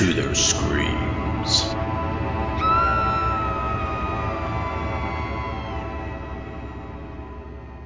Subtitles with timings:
[0.00, 1.74] to their screams.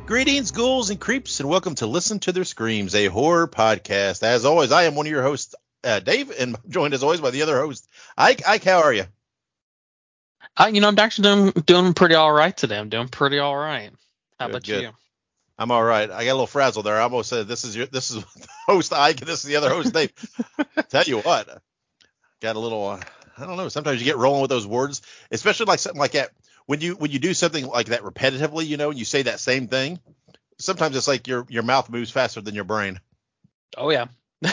[0.07, 4.23] Greetings, ghouls and creeps, and welcome to Listen to Their Screams, a horror podcast.
[4.23, 7.33] As always, I am one of your hosts, uh, Dave, and joined as always by
[7.33, 8.47] the other host, Ike.
[8.47, 9.07] Ike, how are you?
[10.57, 12.79] Uh, you know, I'm actually doing doing pretty all right today.
[12.79, 13.91] I'm doing pretty all right.
[14.39, 14.83] How Good, about good.
[14.83, 14.91] you?
[15.59, 16.09] I'm all right.
[16.09, 16.97] I got a little frazzled there.
[16.97, 19.57] I almost said this is your this is the host Ike, and this is the
[19.57, 20.13] other host Dave.
[20.91, 21.61] Tell you what,
[22.45, 22.87] got a little.
[22.87, 23.01] Uh,
[23.37, 23.69] I don't know.
[23.69, 26.31] Sometimes you get rolling with those words, especially like something like that.
[26.67, 29.41] When you when you do something like that repetitively, you know, and you say that
[29.41, 29.99] same thing.
[30.59, 33.01] Sometimes it's like your your mouth moves faster than your brain.
[33.77, 34.07] Oh yeah.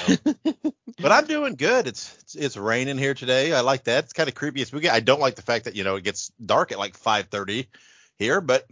[1.02, 1.88] But I'm doing good.
[1.88, 3.54] It's it's, it's raining here today.
[3.54, 4.06] I like that.
[4.06, 4.90] It's kind of creepy and spooky.
[4.90, 7.68] I don't like the fact that you know it gets dark at like 5:30
[8.18, 8.68] here, but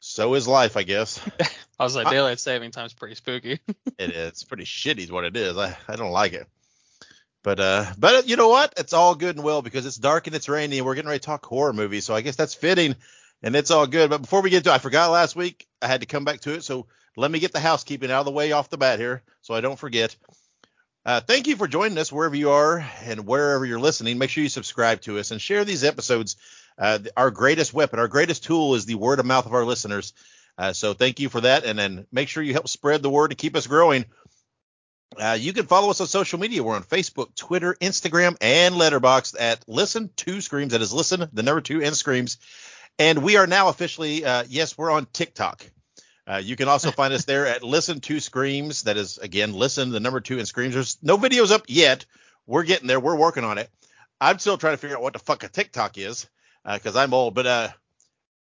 [0.00, 1.20] so is life, I guess.
[1.78, 3.60] I was like, daylight saving time's pretty spooky.
[3.98, 4.28] it is.
[4.28, 5.56] It's pretty shitty is what it is.
[5.56, 6.46] I, I don't like it.
[7.42, 8.74] But uh but you know what?
[8.76, 11.20] It's all good and well because it's dark and it's rainy and we're getting ready
[11.20, 12.04] to talk horror movies.
[12.04, 12.96] So I guess that's fitting
[13.42, 14.10] and it's all good.
[14.10, 15.66] But before we get to I forgot last week.
[15.80, 16.64] I had to come back to it.
[16.64, 19.54] So let me get the housekeeping out of the way off the bat here so
[19.54, 20.14] I don't forget.
[21.04, 24.18] Uh, thank you for joining us wherever you are and wherever you're listening.
[24.18, 26.36] Make sure you subscribe to us and share these episodes.
[26.78, 30.12] Uh, our greatest weapon, our greatest tool is the word of mouth of our listeners.
[30.58, 31.64] Uh, so thank you for that.
[31.64, 34.04] And then make sure you help spread the word to keep us growing.
[35.18, 36.62] Uh, you can follow us on social media.
[36.62, 40.72] We're on Facebook, Twitter, Instagram, and Letterboxd at Listen to Screams.
[40.72, 42.38] That is Listen, the number two, and Screams.
[42.98, 45.64] And we are now officially, uh, yes, we're on TikTok.
[46.26, 48.82] Uh, you can also find us there at Listen to Screams.
[48.84, 50.74] That is, again, Listen, the number two, and Screams.
[50.74, 52.06] There's no videos up yet.
[52.46, 53.00] We're getting there.
[53.00, 53.68] We're working on it.
[54.20, 56.28] I'm still trying to figure out what the fuck a TikTok is
[56.64, 57.68] because I'm old, but uh,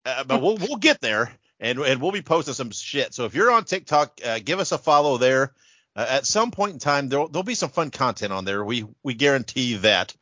[0.04, 3.14] uh, but we'll we'll get there and and we'll be posting some shit.
[3.14, 5.52] So if you're on TikTok, uh, give us a follow there.
[5.94, 8.64] Uh, at some point in time, there'll there'll be some fun content on there.
[8.64, 10.14] We we guarantee that.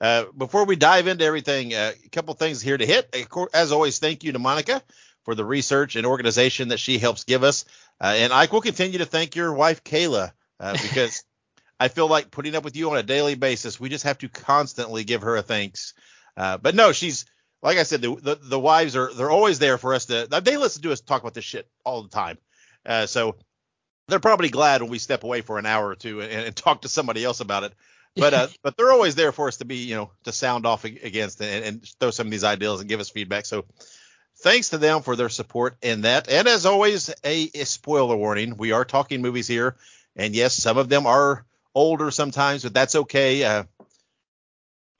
[0.00, 3.14] Uh, before we dive into everything, uh, a couple things here to hit.
[3.54, 4.82] As always, thank you to Monica
[5.24, 7.64] for the research and organization that she helps give us.
[8.00, 11.24] Uh, and Ike will continue to thank your wife Kayla uh, because
[11.80, 13.80] I feel like putting up with you on a daily basis.
[13.80, 15.94] We just have to constantly give her a thanks.
[16.36, 17.24] Uh, but no, she's
[17.62, 20.26] like I said, the, the the wives are they're always there for us to.
[20.42, 22.38] They listen to us talk about this shit all the time.
[22.84, 23.36] Uh, so
[24.08, 26.82] they're probably glad when we step away for an hour or two and, and talk
[26.82, 27.72] to somebody else about it.
[28.18, 30.84] But uh, but they're always there for us to be you know to sound off
[30.84, 33.44] against and, and throw some of these ideas and give us feedback.
[33.44, 33.66] So
[34.38, 36.26] thanks to them for their support in that.
[36.30, 39.76] And as always, a, a spoiler warning: we are talking movies here,
[40.16, 43.44] and yes, some of them are older sometimes, but that's okay.
[43.44, 43.64] Uh,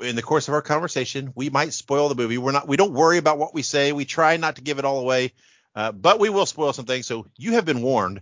[0.01, 2.37] in the course of our conversation, we might spoil the movie.
[2.39, 2.69] We're not.
[2.69, 3.93] We don't worry about what we say.
[3.93, 5.33] We try not to give it all away,
[5.75, 7.07] uh, but we will spoil some things.
[7.07, 8.21] So you have been warned.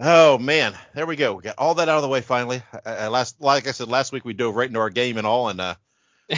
[0.00, 1.34] Oh man, there we go.
[1.34, 2.62] We got all that out of the way finally.
[2.84, 5.26] I, I last, like I said last week, we dove right into our game and
[5.26, 5.74] all, and uh,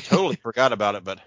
[0.05, 1.05] totally forgot about it.
[1.05, 1.21] But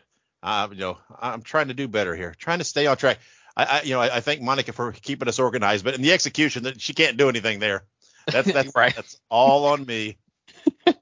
[0.44, 3.18] uh, you know, I'm trying to do better here, trying to stay on track.
[3.58, 6.14] I, I you know, I, I thank Monica for keeping us organized, but in the
[6.14, 7.84] execution, that she can't do anything there.
[8.32, 8.96] That's that's Right.
[8.96, 10.18] That's all on me.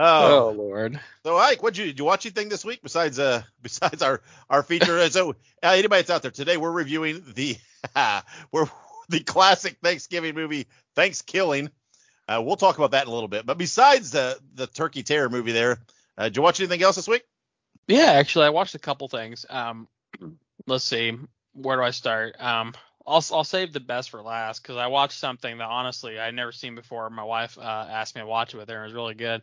[0.00, 1.00] Oh, lord.
[1.24, 4.62] so Ike, what you did you watch anything this week besides uh besides our our
[4.62, 5.10] feature?
[5.10, 7.56] So uh, anybody that's out there today, we're reviewing the
[8.52, 8.68] we're
[9.18, 11.70] the classic Thanksgiving movie ThanksKilling.
[12.28, 13.46] Uh, we'll talk about that in a little bit.
[13.46, 15.78] But besides the the Turkey Terror movie, there,
[16.16, 17.22] uh, did you watch anything else this week?
[17.86, 19.46] Yeah, actually, I watched a couple things.
[19.48, 19.88] Um,
[20.66, 21.16] let's see,
[21.54, 22.36] where do I start?
[22.38, 22.74] Um,
[23.06, 26.52] I'll I'll save the best for last because I watched something that honestly I'd never
[26.52, 27.08] seen before.
[27.08, 29.42] My wife uh, asked me to watch it with her, and it was really good.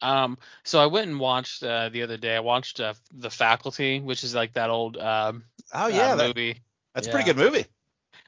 [0.00, 2.36] Um, so I went and watched uh, the other day.
[2.36, 6.28] I watched uh, The Faculty, which is like that old um, Oh uh, yeah, that,
[6.28, 6.62] movie.
[6.94, 7.66] that's a pretty good movie.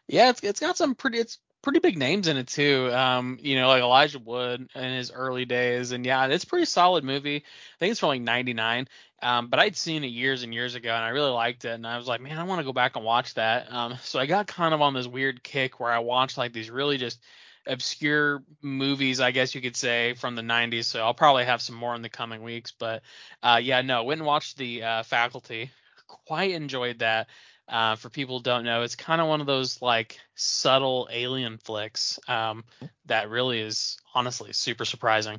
[0.08, 2.90] Yeah, it's it's got some pretty it's pretty big names in it too.
[2.92, 7.02] Um, you know, like Elijah Wood in his early days, and yeah, it's pretty solid
[7.04, 7.36] movie.
[7.36, 8.88] I think it's from like '99.
[9.22, 11.86] Um, but I'd seen it years and years ago, and I really liked it, and
[11.86, 13.72] I was like, man, I want to go back and watch that.
[13.72, 16.70] Um, so I got kind of on this weird kick where I watched like these
[16.70, 17.20] really just
[17.66, 20.86] obscure movies, I guess you could say, from the 90s.
[20.86, 22.72] So I'll probably have some more in the coming weeks.
[22.78, 23.02] But
[23.42, 25.70] uh, yeah, no, went and watched the uh, Faculty.
[26.06, 27.26] Quite enjoyed that.
[27.68, 31.58] Uh, for people who don't know, it's kind of one of those like subtle alien
[31.58, 32.62] flicks um,
[33.06, 35.38] that really is honestly super surprising.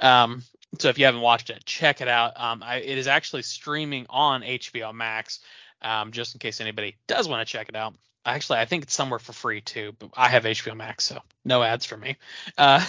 [0.00, 0.42] Um,
[0.78, 2.32] so if you haven't watched it, check it out.
[2.38, 5.40] Um, I, it is actually streaming on HBO Max,
[5.80, 7.94] um, just in case anybody does want to check it out.
[8.24, 11.62] Actually, I think it's somewhere for free too, but I have HBO Max, so no
[11.62, 12.16] ads for me.
[12.58, 12.84] Uh,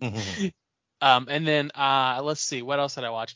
[1.00, 3.34] um, and then uh, let's see, what else did I watch?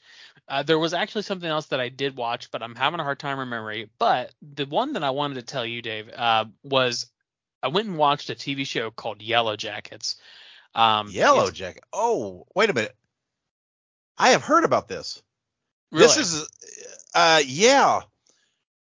[0.50, 3.20] Uh, there was actually something else that I did watch, but I'm having a hard
[3.20, 3.82] time remembering.
[3.82, 3.91] it.
[3.99, 7.06] But the one that I wanted to tell you, Dave, uh, was
[7.62, 10.17] I went and watched a TV show called Yellow Jackets.
[10.75, 11.85] Um, Yellow Jacket.
[11.93, 12.97] Oh, wait a minute.
[14.19, 15.23] I have heard about this.
[15.93, 16.06] Really?
[16.06, 16.49] This is,
[17.14, 18.00] uh, yeah.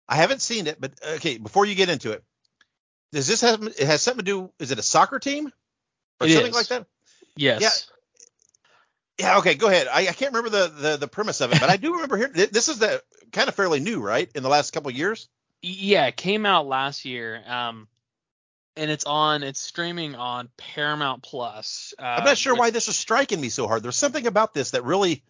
[0.09, 1.39] I haven't seen it, but okay.
[1.39, 2.23] Before you get into it,
[3.13, 4.53] does this have it has something to do?
[4.59, 5.53] Is it a soccer team
[6.21, 6.55] or It something is.
[6.55, 6.87] like that?
[7.37, 7.61] yes.
[7.61, 7.95] Yeah.
[9.21, 9.55] Yeah, okay.
[9.55, 9.87] Go ahead.
[9.89, 12.29] I, I can't remember the, the the premise of it, but I do remember here.
[12.29, 13.03] this is the
[13.33, 14.31] kind of fairly new, right?
[14.35, 15.29] In the last couple of years.
[15.63, 17.43] Yeah, it came out last year.
[17.47, 17.87] Um,
[18.77, 19.43] and it's on.
[19.43, 21.93] It's streaming on Paramount Plus.
[21.99, 23.83] Uh, I'm not sure which- why this is striking me so hard.
[23.83, 25.23] There's something about this that really,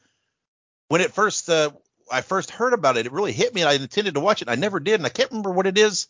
[0.88, 1.70] when it first uh,
[2.12, 4.48] I first heard about it, it really hit me, and I intended to watch it.
[4.48, 6.06] And I never did, and I can't remember what it is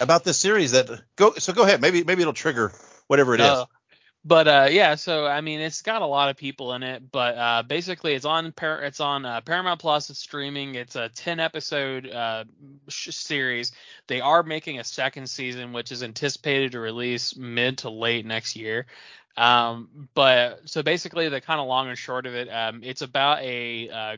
[0.00, 1.32] about this series that go.
[1.34, 1.80] So go ahead.
[1.80, 2.72] Maybe maybe it'll trigger
[3.08, 3.46] whatever it is.
[4.26, 7.38] But uh, yeah, so I mean, it's got a lot of people in it, but
[7.38, 10.10] uh, basically, it's on it's on uh, Paramount Plus.
[10.10, 10.74] It's streaming.
[10.74, 12.42] It's a 10 episode uh,
[12.88, 13.70] sh- series.
[14.08, 18.56] They are making a second season, which is anticipated to release mid to late next
[18.56, 18.86] year.
[19.36, 23.42] Um, but so basically, the kind of long and short of it, um, it's about
[23.42, 24.16] a uh,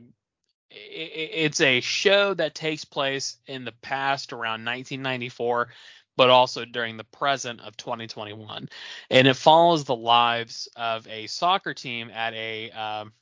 [0.71, 5.69] it's a show that takes place in the past around 1994
[6.19, 8.69] but also during the present of 2021
[9.11, 13.13] and it follows the lives of a soccer team at a um,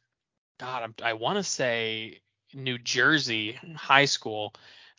[0.59, 2.21] god I'm, i want to say
[2.57, 4.55] new jersey high school.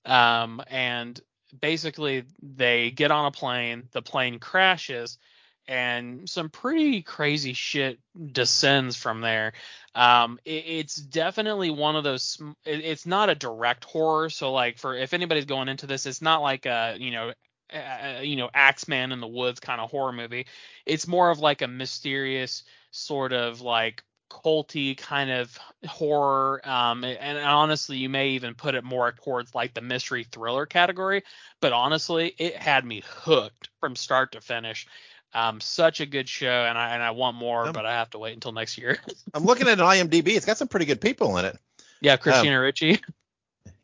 [0.05, 1.19] Um, and
[1.59, 5.17] basically they get on a plane the plane crashes
[5.65, 7.99] and some pretty crazy shit
[8.31, 9.53] descends from there.
[9.95, 14.29] Um it, it's definitely one of those it, it's not a direct horror.
[14.29, 17.33] So like for if anybody's going into this it's not like a you know
[17.73, 20.45] uh, you know axeman in the woods kind of horror movie
[20.85, 27.17] it's more of like a mysterious sort of like culty kind of horror um and,
[27.17, 31.23] and honestly you may even put it more towards like the mystery thriller category
[31.61, 34.85] but honestly it had me hooked from start to finish
[35.33, 38.09] um such a good show and i and i want more Um, but i have
[38.09, 38.97] to wait until next year
[39.33, 40.29] I'm looking at an IMDb.
[40.29, 41.57] It's got some pretty good people in it.
[42.01, 42.99] yeah christina ricci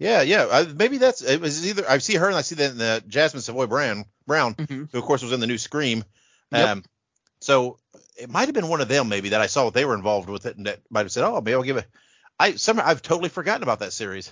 [0.03, 0.47] Yeah, yeah.
[0.51, 3.03] I, maybe that's it was either I see her and I see that in the
[3.07, 4.89] Jasmine Savoy Brown Brown, Mhm.
[4.91, 6.03] who of course was in the new Scream.
[6.51, 6.69] Yep.
[6.69, 6.83] Um,
[7.39, 7.77] so
[8.17, 10.29] it might have been one of them maybe that I saw that they were involved
[10.29, 11.87] with it and that might have said, oh, maybe I'll give it.
[12.37, 14.31] I somehow I've totally forgotten about that series.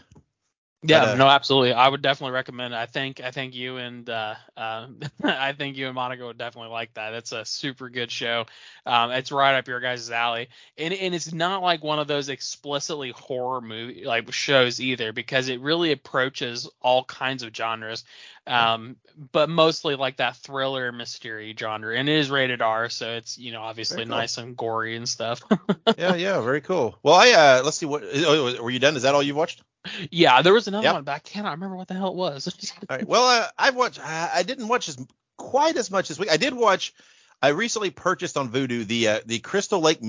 [0.83, 1.74] Yeah, But, uh, no, absolutely.
[1.74, 2.78] I would definitely recommend it.
[2.78, 4.88] I think I think you and uh, uh,
[5.24, 7.13] I think you and Monica would definitely like that.
[7.13, 8.48] It's a super good show.
[8.88, 10.50] Um, it's right up your guys' alley,
[10.80, 15.50] and and it's not like one of those explicitly horror movie like shows either, because
[15.50, 18.04] it really approaches all kinds of genres,
[18.51, 18.98] um,
[19.31, 23.51] but mostly like that thriller mystery genre, and it is rated R, so it's you
[23.51, 24.15] know obviously cool.
[24.15, 25.42] nice and gory and stuff.
[25.98, 26.98] yeah, yeah, very cool.
[27.01, 28.03] Well, I uh, let's see what.
[28.03, 28.95] Oh, were you done?
[28.95, 29.63] Is that all you've watched?
[30.12, 30.94] yeah, there was another Yep.
[30.94, 32.74] one, but I cannot remember what the hell it was.
[32.89, 33.07] All right.
[33.07, 34.00] Well, uh, I've watched.
[34.03, 34.98] I, didn't watch as
[35.38, 36.31] quite as much this week.
[36.31, 36.94] I did watch.
[37.42, 40.00] I recently purchased on Vudu the uh, the Crystal Lake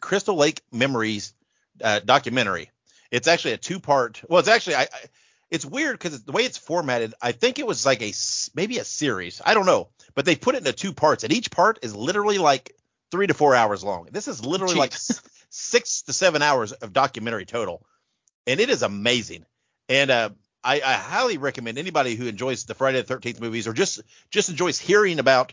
[0.00, 1.34] Crystal Lake Memories
[1.82, 2.70] uh, documentary.
[3.10, 4.22] It's actually a two part.
[4.28, 4.82] Well, it's actually I.
[4.82, 4.88] I
[5.50, 7.14] it's weird because the way it's formatted.
[7.20, 8.12] I think it was like a
[8.54, 9.40] maybe a series.
[9.44, 12.38] I don't know, but they put it into two parts, and each part is literally
[12.38, 12.74] like
[13.10, 14.08] three to four hours long.
[14.12, 15.10] This is literally like Jeez.
[15.10, 17.84] s- six to seven hours of documentary total,
[18.46, 19.44] and it is amazing.
[19.88, 20.30] And uh,
[20.62, 24.50] I, I highly recommend anybody who enjoys the Friday the Thirteenth movies or just just
[24.50, 25.52] enjoys hearing about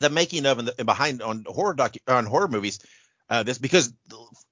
[0.00, 2.80] the making of and, the, and behind on horror docu- on horror movies.
[3.30, 3.92] Uh, this because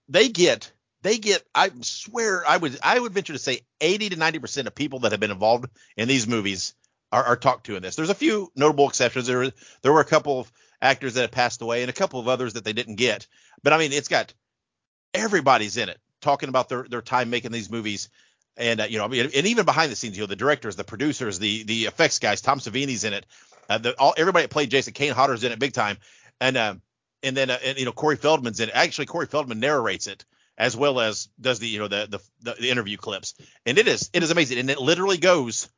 [0.09, 4.17] they get they get I swear I would I would venture to say 80 to
[4.17, 5.67] 90 percent of people that have been involved
[5.97, 6.75] in these movies
[7.13, 7.97] are, are talked to in this.
[7.97, 9.27] There's a few notable exceptions.
[9.27, 9.51] There
[9.83, 10.53] there were a couple of
[10.83, 13.27] actors that have passed away and a couple of others that they didn't get.
[13.63, 14.33] But I mean it's got
[15.15, 18.09] everybody's in it talking about their their time making these movies
[18.57, 20.77] and uh, you know, I mean, and even behind the scenes, you know, the directors,
[20.77, 23.27] the producers, the the effects guys, Tom Savini's in it,
[23.69, 25.97] uh, the, all everybody that played Jason Kane Hodder's in it big time,
[26.41, 26.83] and um,
[27.23, 28.75] and then uh, and, you know Corey Feldman's in it.
[28.75, 30.25] Actually, Corey Feldman narrates it
[30.61, 34.11] as well as does the you know the the, the, interview clips, and it is
[34.13, 35.71] it is amazing, and it literally goes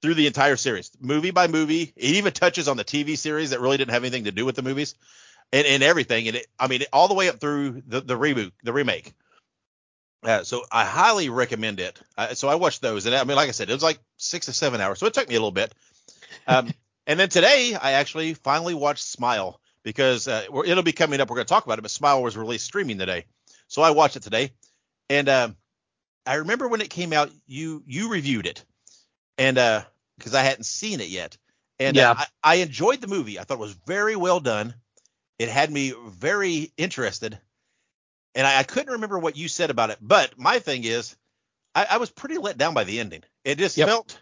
[0.00, 1.92] through the entire series, movie by movie.
[1.94, 4.56] It even touches on the TV series that really didn't have anything to do with
[4.56, 4.94] the movies,
[5.52, 8.52] and, and everything, and it, I mean, all the way up through the the reboot,
[8.64, 9.12] the remake.
[10.24, 12.00] Uh, so I highly recommend it.
[12.16, 14.46] Uh, so I watched those, and I mean, like I said, it was like six
[14.46, 15.74] to seven hours, so it took me a little bit.
[16.46, 16.70] Um,
[17.06, 21.28] and then today, I actually finally watched Smile because uh, it'll be coming up.
[21.28, 23.26] We're going to talk about it, but Smile was released streaming today,
[23.72, 24.52] so I watched it today.
[25.10, 25.56] And um,
[26.26, 28.64] I remember when it came out, you you reviewed it,
[29.38, 29.56] and
[30.18, 31.36] because I hadn't seen it yet,
[31.78, 32.10] and Yeah.
[32.12, 33.38] uh, I, I enjoyed the movie.
[33.38, 34.74] I thought it was very well done.
[35.38, 37.38] It had me very interested
[38.34, 39.98] and I, I couldn't remember what you said about it.
[40.00, 41.16] But my thing is,
[41.74, 43.22] I, I was pretty let down by the ending.
[43.44, 43.88] It just Yep.
[43.88, 44.18] felt,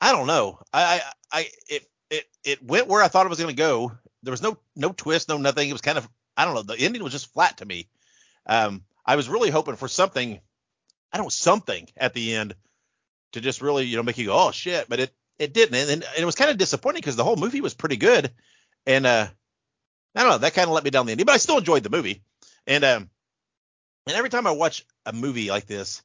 [0.00, 1.00] I don't know, I,
[1.32, 3.92] I, I it, it, it went where I thought it was going to go.
[4.22, 5.68] There was no, no twist, no nothing.
[5.68, 7.88] It was kind of, I don't know, the ending was just flat to me.
[8.46, 10.40] Um, I was really hoping for something,
[11.12, 12.54] I don't know, something at the end
[13.32, 15.90] to just really, you know, make you go, oh shit, but it it didn't, and,
[15.90, 18.30] and it was kind of disappointing because the whole movie was pretty good,
[18.86, 19.26] and uh,
[20.14, 21.82] I don't know, that kind of let me down the ending, but I still enjoyed
[21.82, 22.22] the movie,
[22.66, 23.10] and um,
[24.06, 26.02] and every time I watch a movie like this,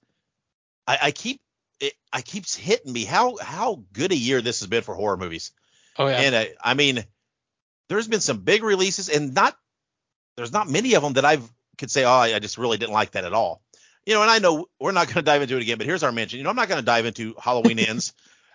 [0.88, 1.42] I, I keep
[1.80, 5.18] it, I keeps hitting me how how good a year this has been for horror
[5.18, 5.52] movies.
[5.98, 6.18] Oh yeah.
[6.18, 7.04] And uh, I mean,
[7.90, 9.58] there's been some big releases, and not
[10.36, 13.12] there's not many of them that I've could say, oh, I just really didn't like
[13.12, 13.62] that at all.
[14.06, 16.04] You know, and I know we're not going to dive into it again, but here's
[16.04, 16.38] our mention.
[16.38, 18.14] You know, I'm not going to dive into Halloween Ends,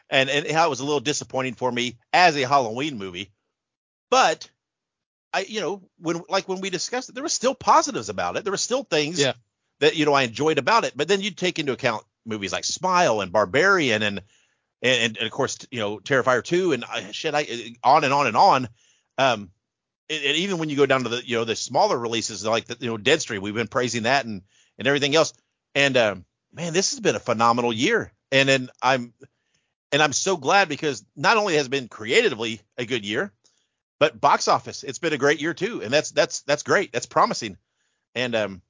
[0.08, 3.30] and and how it was a little disappointing for me as a Halloween movie,
[4.10, 4.48] but
[5.32, 8.44] I, you know, when like when we discussed it, there were still positives about it.
[8.44, 9.32] There were still things Yeah.
[9.80, 10.92] that you know I enjoyed about it.
[10.96, 14.22] But then you take into account movies like Smile and Barbarian and
[14.82, 17.46] and, and of course you know Terrifier 2 and I, shit I
[17.82, 18.68] on and on and on.
[19.18, 19.50] Um,
[20.12, 22.76] and, even when you go down to the you know the smaller releases like the
[22.80, 24.42] you know Deadstream, we've been praising that and
[24.78, 25.32] and everything else.
[25.74, 28.12] And um, man, this has been a phenomenal year.
[28.30, 29.12] And then I'm
[29.90, 33.32] and I'm so glad because not only has been creatively a good year,
[33.98, 35.82] but box office it's been a great year too.
[35.82, 36.92] And that's that's that's great.
[36.92, 37.58] That's promising.
[38.14, 38.62] And um,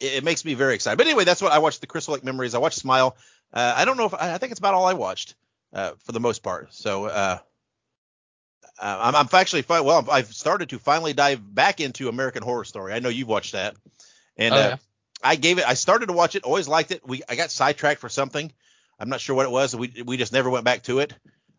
[0.00, 0.96] it, it makes me very excited.
[0.96, 1.80] But anyway, that's what I watched.
[1.80, 2.54] The Crystal Lake Memories.
[2.54, 3.16] I watched Smile.
[3.52, 5.34] Uh, I don't know if I, I think it's about all I watched
[5.72, 6.72] uh, for the most part.
[6.72, 7.38] So uh,
[8.80, 9.84] uh, I'm, I'm actually fine.
[9.84, 12.92] Well, I've started to finally dive back into American Horror Story.
[12.92, 13.76] I know you've watched that,
[14.36, 14.76] and Oh, uh.
[15.22, 15.68] I gave it.
[15.68, 16.44] I started to watch it.
[16.44, 17.06] Always liked it.
[17.06, 18.50] We I got sidetracked for something.
[18.98, 19.76] I'm not sure what it was.
[19.76, 21.14] We we just never went back to it.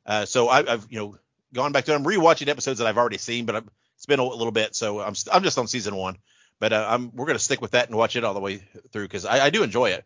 [0.06, 1.16] Uh, so I, I've you know
[1.54, 1.96] gone back to it.
[1.96, 4.76] I'm rewatching episodes that I've already seen, but I'm, it's been a little bit.
[4.76, 6.18] So I'm st- I'm just on season one.
[6.60, 9.06] But uh, I'm we're gonna stick with that and watch it all the way through
[9.06, 10.06] because I, I do enjoy it.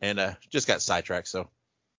[0.00, 1.28] And uh, just got sidetracked.
[1.28, 1.48] So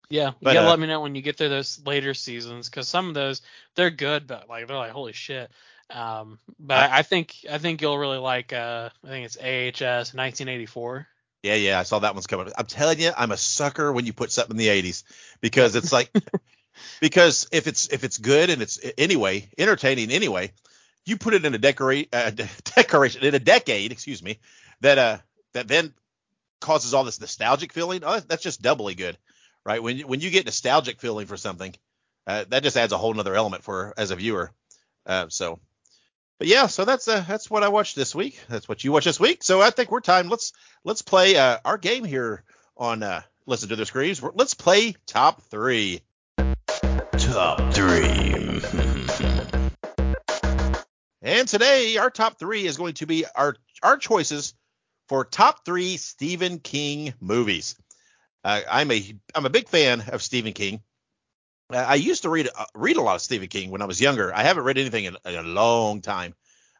[0.09, 2.87] Yeah, you gotta uh, let me know when you get through those later seasons because
[2.87, 3.41] some of those
[3.75, 5.51] they're good, but like they're like holy shit.
[5.89, 10.13] Um, but I, I think I think you'll really like uh I think it's AHS
[10.13, 11.07] 1984.
[11.43, 12.51] Yeah, yeah, I saw that one's coming.
[12.57, 15.03] I'm telling you, I'm a sucker when you put something in the 80s
[15.41, 16.11] because it's like
[17.01, 20.51] because if it's if it's good and it's anyway entertaining anyway,
[21.05, 24.39] you put it in a decorate uh, de- decoration in a decade, excuse me,
[24.81, 25.17] that uh
[25.53, 25.93] that then
[26.61, 28.01] causes all this nostalgic feeling.
[28.03, 29.17] Oh, that's just doubly good,
[29.65, 29.81] right?
[29.81, 31.73] When you, when you get nostalgic feeling for something,
[32.27, 34.51] uh, that just adds a whole nother element for as a viewer.
[35.05, 35.59] Uh, so,
[36.39, 38.39] but yeah, so that's uh, that's what I watched this week.
[38.49, 39.43] That's what you watched this week.
[39.43, 40.29] So I think we're time.
[40.29, 40.53] Let's
[40.83, 42.43] let's play uh, our game here
[42.77, 44.21] on uh, Listen to the Screams.
[44.21, 46.01] Let's play top three.
[47.17, 48.61] Top three.
[51.25, 54.53] And today our top three is going to be our our choices
[55.09, 57.75] for top three Stephen King movies.
[58.45, 60.83] Uh, I'm a I'm a big fan of Stephen King.
[61.73, 63.99] Uh, I used to read uh, read a lot of Stephen King when I was
[63.99, 64.31] younger.
[64.31, 66.35] I haven't read anything in, in a long time.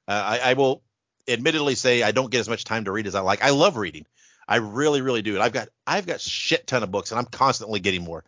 [0.08, 0.84] Uh, I, I will
[1.28, 3.44] admittedly say I don't get as much time to read as I like.
[3.44, 4.06] I love reading.
[4.48, 5.34] I really really do.
[5.34, 8.24] And I've got I've got shit ton of books and I'm constantly getting more.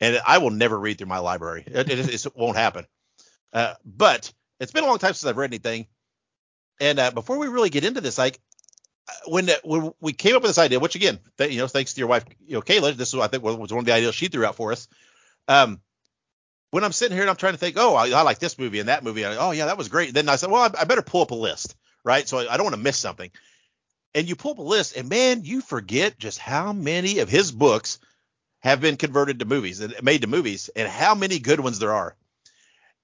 [0.00, 1.62] And I will never read through my library.
[1.68, 2.86] It, it, it won't happen.
[3.52, 5.86] Uh, but it's been a long time since I've read anything.
[6.80, 8.40] And uh, before we really get into this, like
[9.26, 12.08] when when we came up with this idea, which again, you know, thanks to your
[12.08, 14.44] wife, you know, Kayla, this was I think was one of the ideas she threw
[14.44, 14.88] out for us.
[15.48, 15.80] Um,
[16.70, 18.78] when I'm sitting here and I'm trying to think, oh, I, I like this movie
[18.78, 19.24] and that movie.
[19.24, 20.14] And, oh yeah, that was great.
[20.14, 22.28] Then I said, well, I, I better pull up a list, right?
[22.28, 23.30] So I, I don't want to miss something.
[24.14, 27.52] And you pull up a list, and man, you forget just how many of his
[27.52, 28.00] books
[28.60, 31.92] have been converted to movies and made to movies, and how many good ones there
[31.92, 32.16] are.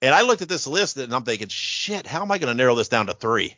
[0.03, 2.57] And I looked at this list and I'm thinking, shit, how am I going to
[2.57, 3.57] narrow this down to three?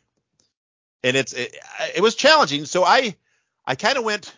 [1.04, 1.56] And it's it,
[1.96, 2.64] it was challenging.
[2.64, 3.16] So I
[3.64, 4.34] I kind of went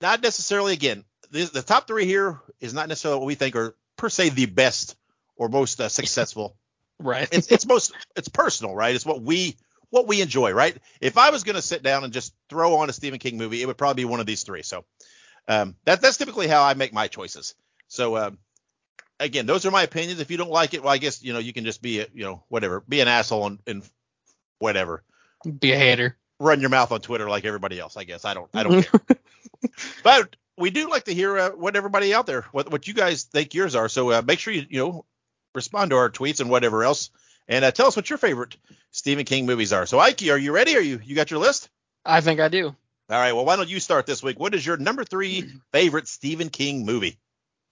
[0.00, 1.04] not necessarily again.
[1.30, 4.46] The, the top three here is not necessarily what we think are per se the
[4.46, 4.96] best
[5.36, 6.56] or most uh, successful.
[6.98, 7.28] Right.
[7.32, 8.94] it's it's most it's personal, right?
[8.94, 9.56] It's what we
[9.90, 10.76] what we enjoy, right?
[11.00, 13.60] If I was going to sit down and just throw on a Stephen King movie,
[13.60, 14.62] it would probably be one of these three.
[14.62, 14.84] So
[15.48, 17.56] um, that that's typically how I make my choices.
[17.88, 18.38] So um,
[19.18, 20.20] again, those are my opinions.
[20.20, 22.06] If you don't like it, well, I guess you know you can just be a,
[22.14, 23.90] you know whatever, be an asshole and, and
[24.62, 25.02] whatever,
[25.60, 26.16] Be a hater.
[26.38, 27.96] run your mouth on Twitter like everybody else.
[27.96, 29.00] I guess I don't I don't care.
[30.02, 33.24] But we do like to hear uh, what everybody out there, what what you guys
[33.24, 33.88] think yours are.
[33.88, 35.04] So uh, make sure you you know
[35.54, 37.10] respond to our tweets and whatever else,
[37.48, 38.56] and uh, tell us what your favorite
[38.90, 39.86] Stephen King movies are.
[39.86, 40.76] So Ike, are you ready?
[40.76, 41.68] Are you you got your list?
[42.04, 42.66] I think I do.
[42.68, 43.32] All right.
[43.32, 44.38] Well, why don't you start this week?
[44.40, 47.18] What is your number three favorite Stephen King movie?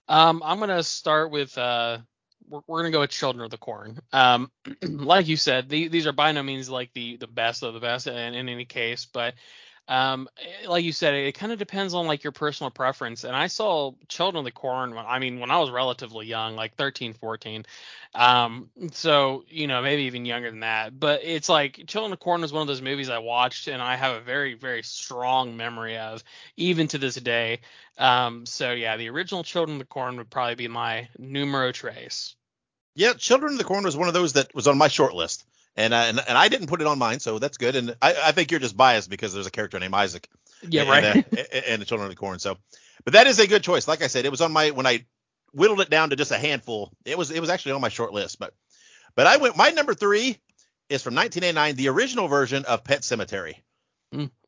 [0.07, 1.99] Um, I'm gonna start with uh,
[2.51, 3.99] we're, we're gonna go with Children of the Corn.
[4.13, 4.51] Um,
[4.83, 7.79] like you said, the, these are by no means like the the best of the
[7.81, 9.35] best in, in any case, but
[9.89, 13.25] Um, eh, like you said, it, it kind of depends on like your personal preference.
[13.25, 14.95] And I saw Children of the Corn.
[14.95, 17.65] when- I mean, when I was relatively young, like 13, 14.
[18.15, 20.99] Um, so you know, maybe even younger than that.
[20.99, 23.81] But it's like Children of the Corn was one of those movies I watched, and
[23.81, 26.23] I have a very, very strong memory of,
[26.57, 27.61] even to this day.
[27.97, 32.35] Um, so yeah, the original Children of the Corn would probably be my numero tres.
[32.95, 35.45] Yeah, Children of the Corn was one of those that was on my short list,
[35.75, 37.75] and uh, and, and I didn't put it on mine, so that's good.
[37.75, 40.27] And I, I think you're just biased because there's a character named Isaac.
[40.67, 41.03] Yeah, and, right.
[41.05, 42.39] uh, and, and the Children of the Corn.
[42.39, 42.57] So,
[43.05, 43.87] but that is a good choice.
[43.87, 45.05] Like I said, it was on my when I
[45.53, 46.91] whittled it down to just a handful.
[47.05, 48.53] It was it was actually on my short list, but
[49.15, 50.37] but I went my number three
[50.89, 53.55] is from 1989, the original version of Pet Sematary.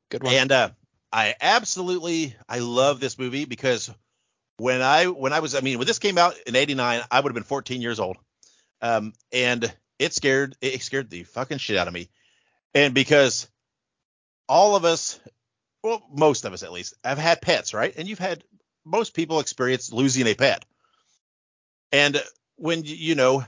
[0.10, 0.34] Good one.
[0.34, 0.70] And uh,
[1.12, 3.90] I absolutely I love this movie because
[4.58, 7.30] when I when I was I mean when this came out in '89 I would
[7.30, 8.18] have been 14 years old,
[8.84, 12.10] um, and it scared it scared the fucking shit out of me,
[12.76, 13.48] and because
[14.48, 15.20] all of us,
[15.82, 17.94] well most of us at least, have had pets, right?
[17.98, 18.44] And you've had
[18.86, 20.66] most people experience losing a pet,
[21.92, 22.22] and
[22.58, 23.44] when you know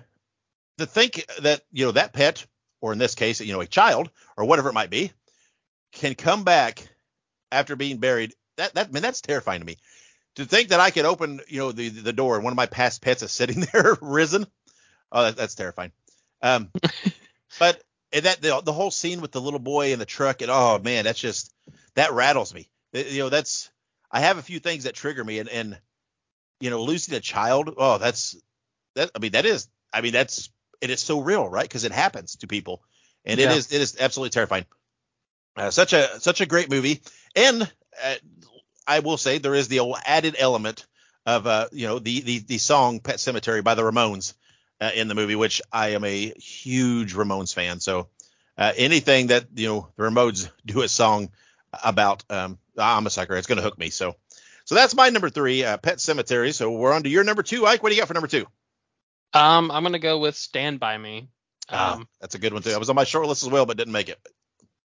[0.80, 2.46] to think that you know that pet
[2.82, 5.12] or in this case you know a child or whatever it might be
[5.92, 6.88] can come back
[7.52, 8.34] after being buried.
[8.58, 9.78] That that man, that's terrifying to me.
[10.36, 12.66] To think that I could open, you know, the the door and one of my
[12.68, 14.46] past pets is sitting there risen.
[15.16, 15.94] Oh, that, that's terrifying.
[16.42, 16.70] Um,
[17.60, 17.82] but
[18.12, 21.06] that the, the whole scene with the little boy in the truck and oh man,
[21.06, 21.54] that's just
[21.96, 22.70] that rattles me.
[22.94, 23.72] You know, that's
[24.12, 25.80] I have a few things that trigger me and and
[26.60, 27.74] you know, losing a child.
[27.78, 28.36] Oh, that's
[28.96, 29.12] that.
[29.16, 29.70] I mean, that is.
[29.94, 30.50] I mean, that's
[30.82, 31.64] it is so real, right?
[31.64, 32.84] Because it happens to people,
[33.24, 33.52] and Yeah.
[33.52, 34.66] it is it is absolutely terrifying.
[35.56, 37.02] Uh, such a such a great movie,
[37.36, 37.62] and
[38.04, 38.16] uh,
[38.86, 40.86] I will say there is the old added element
[41.26, 44.34] of uh you know the the the song Pet Sematary by the Ramones
[44.86, 47.80] uh, in the movie, which I am a huge Ramones fan.
[47.80, 48.08] So
[48.58, 51.30] uh, anything that you know the Ramones do a song
[51.84, 53.36] about, um, I'm a sucker.
[53.36, 53.90] It's gonna hook me.
[53.90, 54.16] So
[54.66, 56.54] so that's my number three, uh, Pet Sematary.
[56.54, 57.84] So we're on to your number two, Ike.
[57.84, 58.46] What do you got for number two?
[59.34, 61.30] Um, I'm gonna go with Stand by Me.
[61.70, 62.72] Ah, Um, that's a good one too.
[62.72, 64.20] I was on my short list as well, but didn't make it.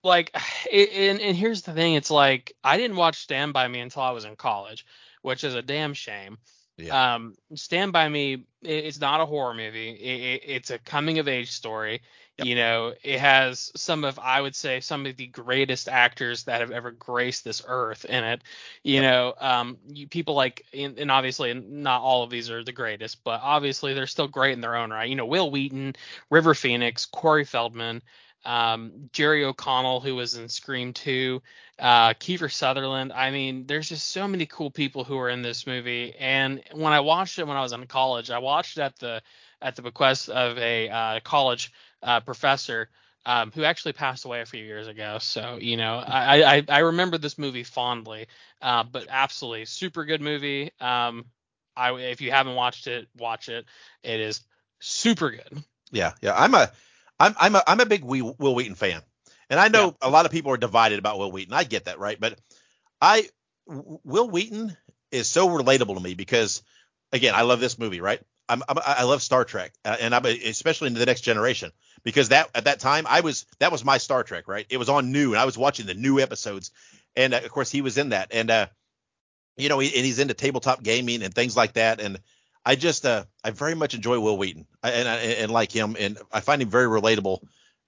[0.02, 0.30] like,
[0.72, 4.10] and and here's the thing, it's like I didn't watch Stand by Me until I
[4.10, 4.84] was in college,
[5.22, 6.38] which is a damn shame.
[6.76, 7.14] Yeah.
[7.14, 9.90] Um, Stand by Me, it, it's not a horror movie.
[9.90, 12.02] It, it, it's a coming of age story.
[12.38, 12.46] Yep.
[12.48, 16.62] You know, it has some of, I would say, some of the greatest actors that
[16.62, 18.42] have ever graced this earth in it.
[18.82, 22.72] You know, um, you, people like, and, and obviously not all of these are the
[22.72, 25.08] greatest, but obviously they're still great in their own right.
[25.08, 25.94] You know, Wil Wheaton,
[26.28, 28.02] River Phoenix, Corey Feldman,
[28.44, 31.40] um, Jerry O'Connell, who was in Scream 2,
[31.78, 33.12] uh, Kiefer Sutherland.
[33.12, 36.14] I mean, there's just so many cool people who are in this movie.
[36.18, 39.22] And when I watched it when I was in college, I watched it at the
[39.62, 42.90] at the bequest of a uh, college uh, professor
[43.26, 45.18] um, who actually passed away a few years ago.
[45.20, 48.26] So you know, I I, I remember this movie fondly.
[48.60, 50.70] Uh, but absolutely, super good movie.
[50.80, 51.24] Um,
[51.76, 53.64] I if you haven't watched it, watch it.
[54.02, 54.42] It is
[54.80, 55.64] super good.
[55.90, 56.34] Yeah, yeah.
[56.36, 56.70] I'm a,
[57.18, 59.02] I'm, I'm a, I'm a big Wil Wheaton fan,
[59.48, 61.54] and I know a lot of people are divided about Wil Wheaton.
[61.54, 62.18] I get that, right?
[62.18, 62.38] But
[63.00, 63.28] I
[63.66, 64.76] Wil Wheaton
[65.10, 66.62] is so relatable to me because,
[67.12, 68.20] again, I love this movie, right?
[68.48, 71.72] I'm, I'm I love Star Trek, uh, and I'm a, especially into the Next Generation
[72.02, 74.66] because that at that time I was that was my Star Trek, right?
[74.68, 76.70] It was on new, and I was watching the new episodes,
[77.16, 78.66] and uh, of course he was in that, and uh,
[79.56, 82.20] you know, he, and he's into tabletop gaming and things like that, and
[82.64, 84.66] I just uh I very much enjoy Wil Wheaton.
[84.82, 87.40] I, and I and like him and I find him very relatable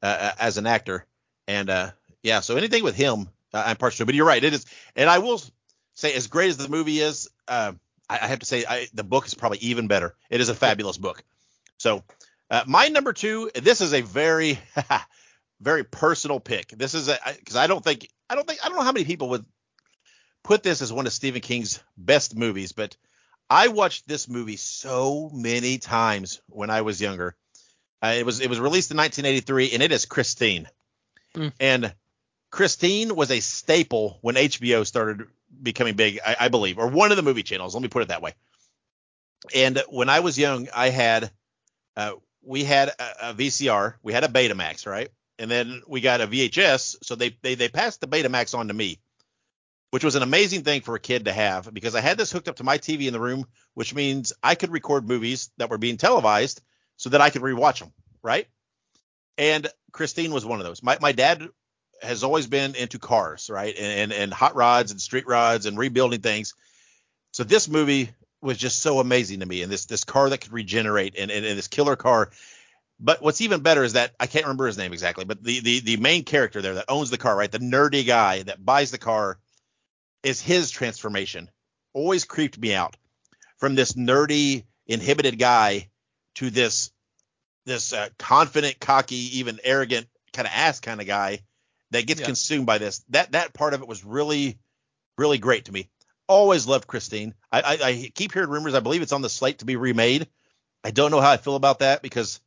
[0.03, 1.07] uh, as an actor.
[1.49, 1.91] And uh
[2.23, 5.19] yeah so anything with him uh, I'm partial but you're right it is and I
[5.19, 5.41] will
[5.95, 7.73] say as great as the movie is uh,
[8.09, 10.15] I, I have to say I, the book is probably even better.
[10.31, 11.23] It is a fabulous book.
[11.79, 12.05] So
[12.51, 14.59] uh, my number two this is a very
[15.61, 16.69] very personal pick.
[16.69, 19.31] This is because I don't think I don't think I don't know how many people
[19.31, 19.45] would
[20.43, 22.97] put this as one of Stephen King's best movies but
[23.49, 27.37] I watched this movie so many times when I was younger.
[28.03, 30.69] Uh, it was it was released in 1983, and it is Christine.
[31.35, 31.53] Mm.
[31.61, 31.95] And
[32.51, 35.27] Christine was a staple when HBO started
[35.63, 37.75] becoming big, I, I believe, or one of the movie channels.
[37.75, 38.35] Let me put it that way.
[39.55, 41.31] And when I was young, I had
[41.97, 45.09] uh, we had a, a VCR, we had a Betamax, right?
[45.39, 46.97] And then we got a VHS.
[47.03, 48.99] So they they they passed the Betamax on to me
[49.90, 52.49] which was an amazing thing for a kid to have because I had this hooked
[52.49, 55.79] up to my TV in the room, which means I could record movies that were
[55.79, 56.62] being televised
[56.96, 58.49] so that I could rewatch them, right?
[59.38, 60.83] And Christine was one of those.
[60.83, 61.49] My my dad
[62.03, 63.75] has always been into cars, right?
[63.79, 66.55] And and, and hot rods and street rods and rebuilding things.
[67.33, 68.11] So this movie
[68.42, 71.46] was just so amazing to me and this this car that could regenerate and, and,
[71.46, 72.31] and this killer car
[72.99, 75.81] But what's even better is that I can't remember his name exactly, but the the
[75.81, 77.53] the main character there that owns the car, right?
[77.53, 79.38] The nerdy guy that buys the car
[80.27, 81.49] is his transformation.
[81.93, 82.97] Always creeped me out.
[83.59, 85.89] From this nerdy, inhibited guy
[86.35, 86.91] to this
[87.65, 91.41] this uh, confident, cocky, even arrogant kind of ass kind of guy
[91.93, 92.27] that gets Yeah.
[92.27, 93.05] consumed by this.
[93.11, 94.59] That that part of it was really
[95.17, 95.89] really great to me.
[96.29, 97.35] Always loved Christine.
[97.53, 98.75] I, I, I keep hearing rumors.
[98.75, 100.27] I believe it's on the slate to be remade.
[100.83, 102.41] I don't know how I feel about that because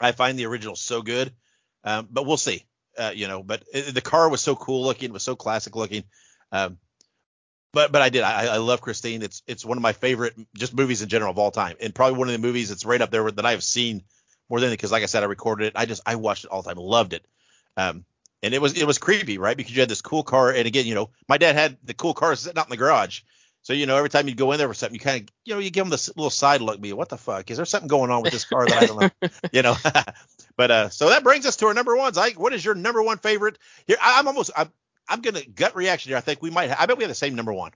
[0.00, 1.32] I find the original so good.
[1.84, 2.64] Um, but we'll see.
[2.96, 5.10] Uh, you know, but it, the car was so cool looking.
[5.10, 6.04] It was so classic looking.
[6.52, 6.78] Um,
[7.72, 8.22] but but I did.
[8.22, 9.22] I, I love Christine.
[9.22, 12.18] It's it's one of my favorite just movies in general of all time, and probably
[12.18, 14.02] one of the movies that's right up there that I have seen
[14.48, 15.72] more than because like I said, I recorded it.
[15.76, 16.78] I just I watched it all the time.
[16.78, 17.26] Loved it.
[17.76, 18.04] Um,
[18.42, 19.56] and it was it was creepy, right?
[19.56, 22.14] Because you had this cool car, and again, you know, my dad had the cool
[22.14, 23.22] car sitting out in the garage.
[23.62, 25.54] So you know, every time you'd go in there for something, you kind of you
[25.54, 27.50] know you give them this little side look, be what the fuck?
[27.50, 29.28] Is there something going on with this car that I don't know?
[29.52, 29.76] you know.
[30.56, 32.18] but uh, so that brings us to our number ones.
[32.18, 33.58] Ike, what is your number one favorite?
[33.86, 34.72] Here, I, I'm almost I'm
[35.12, 36.16] I'm gonna gut reaction here.
[36.16, 36.70] I think we might.
[36.70, 37.72] I bet we have the same number one.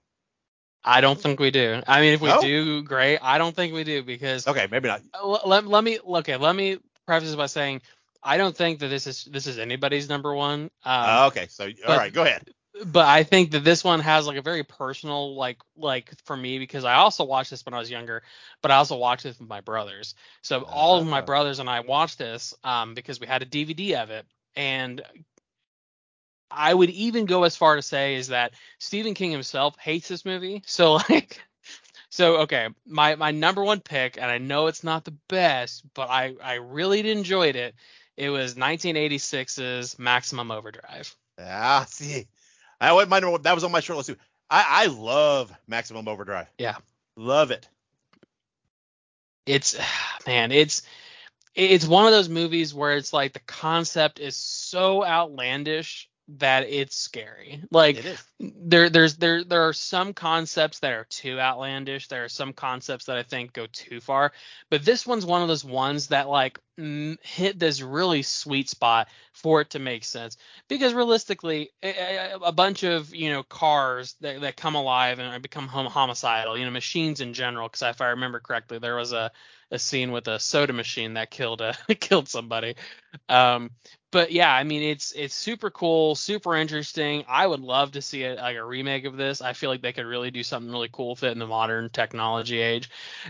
[0.84, 1.82] I don't think we do.
[1.86, 2.40] I mean, if we No?
[2.40, 3.18] do, great.
[3.20, 5.02] I don't think we do because Okay, maybe not.
[5.12, 7.82] Uh, let, let me okay let me preface this by saying
[8.22, 11.64] i don't think that this is this is anybody's number one um, Uh, okay, so
[11.66, 12.42] all but- right, go ahead.
[12.86, 16.58] but i think that this one has like a very personal like like for me
[16.58, 18.22] because i also watched this when i was younger
[18.62, 21.24] but i also watched this with my brothers so all of my Ah.
[21.24, 25.00] brothers and i watched this um because we had a dvd of it and
[26.50, 30.24] i would even go as far to say is that stephen king himself hates this
[30.24, 31.40] movie so like
[32.16, 36.08] so okay, my my number one pick, and I know it's not the best, but
[36.08, 37.74] I I really enjoyed it.
[38.16, 41.14] It was 1986's Maximum Overdrive.
[41.38, 42.26] Ah, see,
[42.80, 43.36] I went my number.
[43.36, 44.16] That was on my short list too.
[44.48, 46.46] I I love Maximum Overdrive.
[46.56, 46.76] Yeah.
[47.16, 47.68] love it.
[49.44, 49.76] It's
[50.26, 50.82] man, it's
[51.54, 56.96] it's one of those movies where it's like the concept is so outlandish that it's
[56.96, 57.62] scary.
[57.70, 62.08] Like It there there's there there are some concepts that are too outlandish.
[62.08, 64.32] There are some concepts that i think go too far.
[64.70, 66.58] But this one's one of those ones that like
[67.22, 70.36] hit this really sweet spot for it to make sense
[70.68, 75.86] because realistically a, bunch of you know cars that, that come alive and become hom-
[75.86, 79.30] homicidal you know machines in general because if i remember correctly there was a
[79.70, 82.74] a scene with a soda machine that killed a killed somebody
[83.30, 83.70] um
[84.16, 87.24] but yeah, I mean it's it's super cool, super interesting.
[87.28, 89.42] I would love to see a, like a remake of this.
[89.42, 91.90] I feel like they could really do something really cool with it in the modern
[91.90, 92.88] technology age.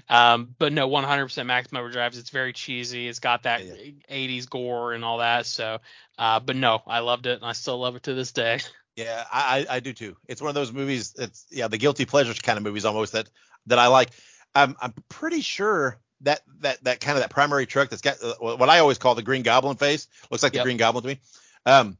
[0.09, 2.15] Um, but no, 100% Maximum Overdrive.
[2.15, 3.09] It's very cheesy.
[3.09, 3.75] It's got that Yeah.
[4.11, 5.47] 80s gore and all that.
[5.47, 5.79] So,
[6.19, 8.61] uh, but no, I loved it and I still love it to this day.
[8.97, 10.17] Yeah, I, I I do too.
[10.27, 11.15] It's one of those movies.
[11.19, 13.29] It's yeah, the guilty pleasures kind of movies almost that
[13.67, 14.09] that I like.
[14.55, 18.37] I'm I'm pretty sure that that that kind of that primary truck that's got uh,
[18.39, 20.65] what I always call the Green Goblin face looks like the Yep.
[20.65, 21.21] Green Goblin to me.
[21.67, 21.99] Um,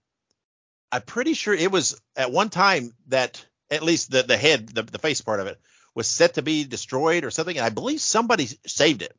[0.91, 4.83] I'm pretty sure it was at one time that at least the the head the
[4.83, 5.61] the face part of it
[5.95, 9.15] was set to be destroyed or something, and I believe somebody saved it.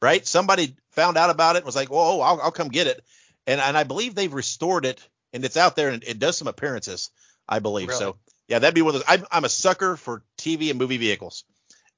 [0.00, 0.26] Right?
[0.26, 3.04] Somebody found out about it and was like, "Whoa, I'll, I'll come get it,"
[3.46, 6.48] and and I believe they've restored it and it's out there and it does some
[6.48, 7.10] appearances.
[7.48, 8.00] I believe Really?
[8.00, 8.16] so.
[8.48, 9.08] Yeah, that'd be one of those.
[9.08, 11.44] I'm, I'm a sucker for TV and movie vehicles,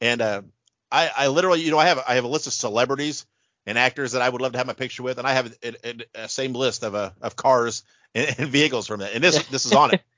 [0.01, 0.43] and uh,
[0.91, 3.25] I, I literally, you know, I have I have a list of celebrities
[3.67, 5.89] and actors that I would love to have my picture with, and I have a,
[5.89, 7.85] a, a same list of uh, of cars
[8.17, 10.03] and, and vehicles from that, and this this is on it.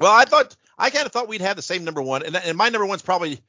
[0.00, 2.56] Well, I thought I kind of thought we'd have the same number one, and, and
[2.56, 3.40] my number one's probably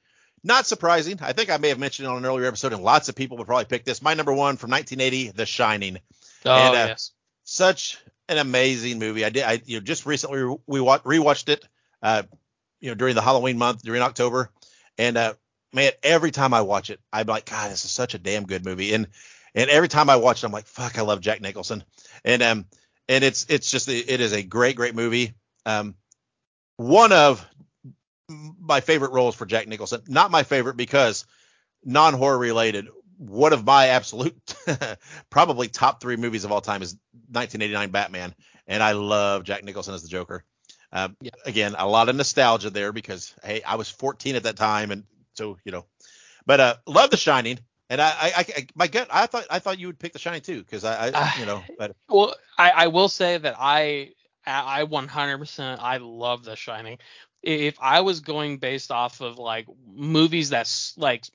[0.44, 1.20] not surprising.
[1.22, 3.38] I think I may have mentioned it on an earlier episode, and lots of people
[3.38, 4.02] would probably pick this.
[4.02, 6.00] My number one from 1980, The Shining
[6.46, 7.12] Oh And, uh, yes.
[7.44, 7.98] such
[8.30, 9.26] an amazing movie.
[9.26, 9.44] I did.
[9.44, 11.66] I you know just recently we, we wa- rewatched it.
[12.02, 12.24] Uh,
[12.80, 14.50] you know during the Halloween month during October,
[14.98, 15.34] and uh,
[15.72, 18.66] man, every time I watch it, I'm like, God, this is such a damn good
[18.66, 18.94] movie.
[18.94, 19.08] And
[19.56, 21.84] and every time I watch it, I'm like, fuck, I love Jack Nicholson.
[22.26, 22.66] And um
[23.08, 25.34] and it's it's just it is a great great movie.
[25.66, 25.96] Um,
[26.78, 27.46] one of
[28.30, 30.02] my favorite roles for Jack Nicholson.
[30.08, 31.26] Not my favorite because
[31.84, 32.88] non horror related.
[33.18, 34.36] One of my absolute
[35.30, 36.96] probably top three movies of all time is
[37.32, 38.36] 1989 Batman,
[38.68, 40.44] and I love Jack Nicholson as the Joker.
[40.92, 41.32] Uh, Yeah.
[41.46, 45.04] Again, a lot of nostalgia there because hey, I was 14 at that time, and
[45.34, 45.86] so you know,
[46.46, 47.60] but uh, love The Shining.
[47.90, 50.42] And I, I, I, my gut, I thought, I thought you would pick The Shining
[50.42, 54.12] too, because I, I, you know, but Well, I, I will say that I
[54.46, 56.98] I 100% I love The Shining.
[57.44, 61.26] If I was going based off of like movies that's like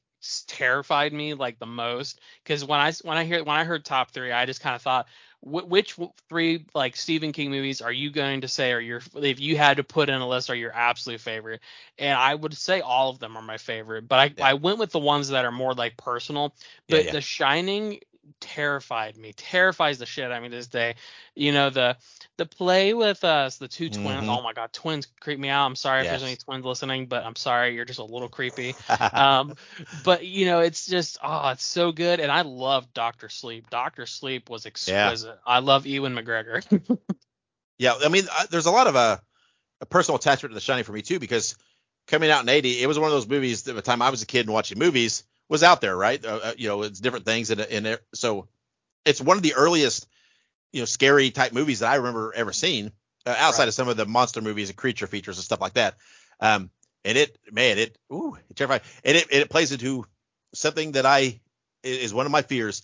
[0.49, 4.11] terrified me like the most, because when I when I hear when I heard top
[4.13, 5.07] three, I just kind of thought,
[5.41, 5.97] wh- which
[6.29, 9.77] three like Stephen King movies are you going to say are your if you had
[9.79, 11.61] to put in a list are your absolute favorite?
[11.99, 14.49] And I would say all of them are my favorite, but I Yeah.
[14.49, 16.55] I went with the ones that are more like personal.
[16.89, 17.13] But yeah.
[17.13, 18.01] The Shining
[18.41, 20.97] terrified me, terrifies the shit out of me to this day.
[21.35, 21.97] You know the
[22.39, 24.25] the play with us, the 2 twins.
[24.25, 24.39] Mhm.
[24.39, 25.67] Oh my god, twins creep me out.
[25.67, 28.75] I'm sorry if there's any twins listening, but I'm sorry, you're just a little creepy.
[29.13, 29.55] um,
[30.05, 33.69] but you know, it's just oh, it's so good, and I love Doctor Sleep.
[33.69, 35.27] Doctor Sleep was exquisite.
[35.27, 35.35] Yeah.
[35.47, 36.65] I love Ewan McGregor.
[37.79, 39.19] Yeah, I mean, I, there's a lot of uh,
[39.81, 41.57] a personal attachment to The Shining for me too, because
[42.09, 44.11] coming out in '80, it was one of those movies that by the time I
[44.11, 46.25] was a kid and watching movies was out there, right?
[46.25, 48.49] Uh, uh, you know, it's different things, and in it, so
[49.05, 50.09] it's one of the earliest,
[50.73, 52.93] you know, scary type movies that I remember ever seeing,
[53.27, 53.69] uh, outside Right.
[53.69, 55.97] of some of the monster movies and creature features and stuff like that.
[56.41, 56.71] Um,
[57.05, 60.05] and it, man, it, ooh, it terrified, and it, it plays into
[60.55, 61.41] something that I
[61.83, 62.83] is one of my fears.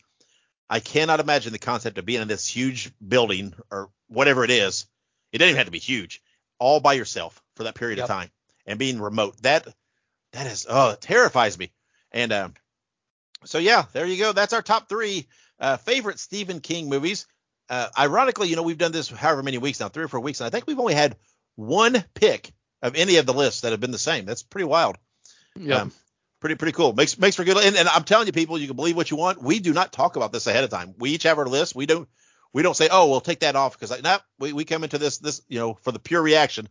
[0.70, 4.86] I cannot imagine the concept of being in this huge building or whatever it is.
[5.32, 6.22] It doesn't even have to be huge,
[6.58, 8.04] all by yourself for that period Yep.
[8.04, 8.30] of time
[8.66, 9.36] and being remote.
[9.42, 9.66] That
[10.32, 11.72] that is oh, it terrifies me.
[12.12, 12.54] And um,
[13.44, 14.32] so yeah, there you go.
[14.32, 17.26] That's our top three uh, favorite Stephen King movies.
[17.68, 20.40] Uh, ironically, you know, we've done this however many weeks now, three or four weeks,
[20.40, 21.16] and I think we've only had
[21.56, 24.26] one pick of any of the lists that have been the same.
[24.26, 24.96] That's pretty wild.
[25.56, 25.76] Yeah.
[25.76, 25.92] Um,
[26.40, 26.92] pretty pretty cool.
[26.92, 27.56] Makes makes for good.
[27.56, 29.42] And, and I'm telling you, people, you can believe what you want.
[29.42, 30.94] We do not talk about this ahead of time.
[30.98, 31.74] We each have our list.
[31.74, 32.08] We don't
[32.52, 34.98] we don't say, oh, we'll take that off because like, nah, we we come into
[34.98, 36.68] this this you know for the pure reaction.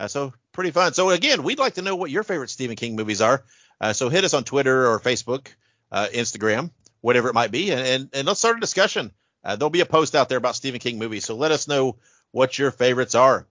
[0.00, 0.92] Uh, so pretty fun.
[0.94, 3.44] So again, we'd like to know what your favorite Stephen King movies are.
[3.80, 5.48] Uh, so hit us on Twitter or Facebook,
[5.92, 6.70] uh, Instagram,
[7.00, 9.12] whatever it might be, and and, and let's start a discussion.
[9.44, 11.24] Uh, there'll be a post out there about Stephen King movies.
[11.24, 11.96] So let us know
[12.30, 13.46] what your favorites are.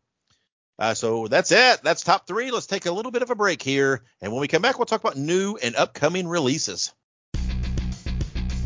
[0.80, 1.82] Uh, so that's it.
[1.84, 2.52] That's top three.
[2.52, 4.02] Let's take a little bit of a break here.
[4.22, 6.94] And when we come back, we'll talk about new and upcoming releases.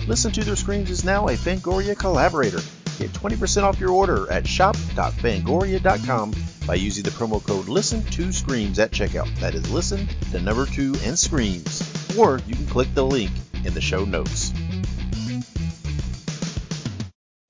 [0.08, 2.62] Listen to Their Screams is now a Fangoria collaborator.
[2.98, 6.34] Get 20% off your order at shop.fangoria.com
[6.66, 9.34] by using the promo code listen to screams at checkout.
[9.40, 11.84] That is listen, to number two, and screams.
[12.18, 13.32] Or you can click the link
[13.66, 14.52] in the show notes.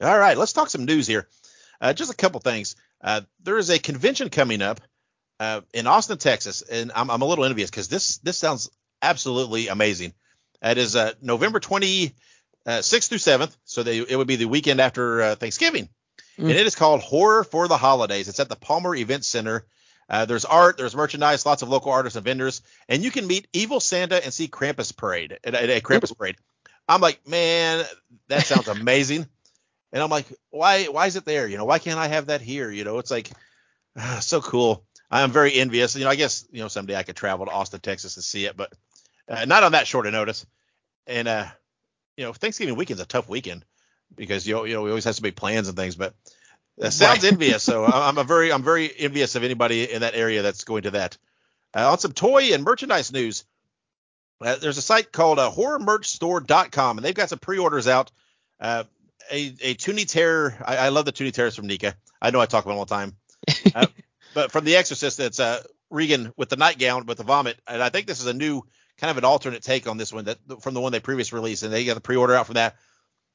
[0.02, 1.28] All right, let's talk some news here.
[1.82, 2.76] Uh, just a couple things.
[3.02, 4.82] Uh, there is a convention coming up
[5.40, 8.70] uh, in Austin, Texas, and I'm, I'm a little envious because this this sounds
[9.02, 10.14] absolutely amazing.
[10.62, 12.12] It is uh, November 26th
[12.66, 15.90] through 7th, so they, it would be the weekend after uh, Thanksgiving,
[16.40, 16.44] Mm.
[16.50, 18.28] and it is called Horror for the Holidays.
[18.28, 19.66] It's at the Palmer Event Center.
[20.08, 23.48] Uh, there's art, there's merchandise, lots of local artists and vendors, and you can meet
[23.54, 26.36] Evil Santa and see Krampus Parade at, at a Krampus Parade.
[26.88, 27.84] I'm like, man,
[28.28, 29.28] that sounds amazing.
[29.94, 31.48] And I'm like, why why is it there?
[31.48, 32.72] You know, why can't I have that here?
[32.72, 33.32] You know, it's like
[33.98, 34.86] ah, so cool.
[35.10, 35.96] I'm very envious.
[35.96, 38.46] You know, I guess you know someday I could travel to Austin, Texas to see
[38.46, 38.74] it, but
[39.30, 40.46] uh, not on that short a notice.
[41.08, 41.46] And uh,
[42.18, 43.66] you know, Thanksgiving weekend's a tough weekend
[44.16, 45.96] because you know, you know we always have so many plans and things.
[45.96, 46.14] But
[46.80, 47.34] that sounds Right.
[47.34, 47.64] envious.
[47.64, 50.92] So I'm a very I'm very envious of anybody in that area that's going to
[50.92, 51.18] that.
[51.76, 53.46] Uh, on some toy and merchandise news,
[54.42, 58.12] uh, there's a site called uh, horrormerchstore.com, and they've got some pre-orders out.
[58.60, 58.84] Uh,
[59.32, 60.56] a a Toony Terror.
[60.64, 61.94] I, I love the Toony Terrors from NECA.
[62.22, 63.16] I know I talk about them all the time.
[63.76, 63.88] Uh,
[64.34, 67.90] but from The Exorcist, it's uh, Regan with the nightgown with the vomit, and I
[67.90, 68.64] think this is a new
[68.98, 71.64] kind of an alternate take on this one that from the one they previously released,
[71.64, 72.76] and they got the pre-order out from that.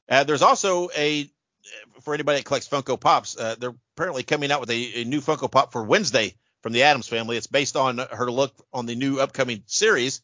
[0.09, 1.29] Uh, there's also a
[2.01, 5.21] for anybody that collects Funko Pops, uh, they're apparently coming out with a, a new
[5.21, 7.37] Funko Pop for Wednesday from the Addams family.
[7.37, 10.21] It's based on her look on the new upcoming series,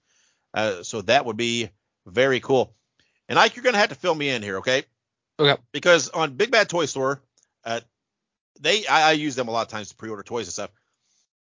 [0.53, 1.69] uh, so that would be
[2.05, 2.75] very cool.
[3.27, 4.83] And Ike, you're gonna have to fill me in here, okay?
[5.39, 5.61] Okay.
[5.71, 7.21] Because on Big Bad Toy Store,
[7.63, 7.79] uh,
[8.59, 10.71] they I, I use them a lot of times to pre-order toys and stuff.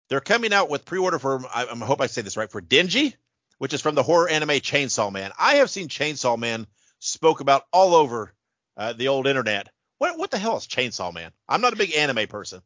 [0.09, 3.15] They're coming out with pre-order for I, I hope I say this right for Denji,
[3.57, 5.31] which is from the horror anime Chainsaw Man.
[5.39, 6.67] I have seen Chainsaw Man
[6.99, 8.33] spoke about all over
[8.77, 9.69] uh, the old internet.
[9.97, 11.31] What what the hell is Chainsaw Man?
[11.47, 12.61] I'm not a big anime person.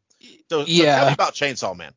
[0.49, 0.95] So, so Yeah.
[0.95, 1.93] tell me about Chainsaw Man.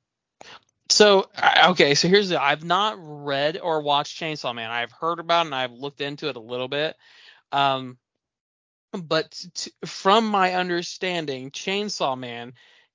[0.91, 1.31] So
[1.69, 4.71] okay, so here's the I've not read or watched Chainsaw Man.
[4.71, 6.97] I've heard about it and I've looked into it a little bit.
[7.51, 7.97] Um
[8.93, 12.55] but t- from my understanding, Chainsaw Man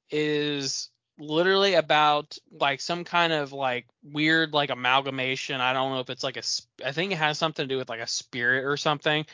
[0.10, 5.60] is literally about like some kind of like weird like amalgamation.
[5.62, 6.44] I don't know if it's like a
[6.86, 9.26] I think it has something to do with like a spirit or something,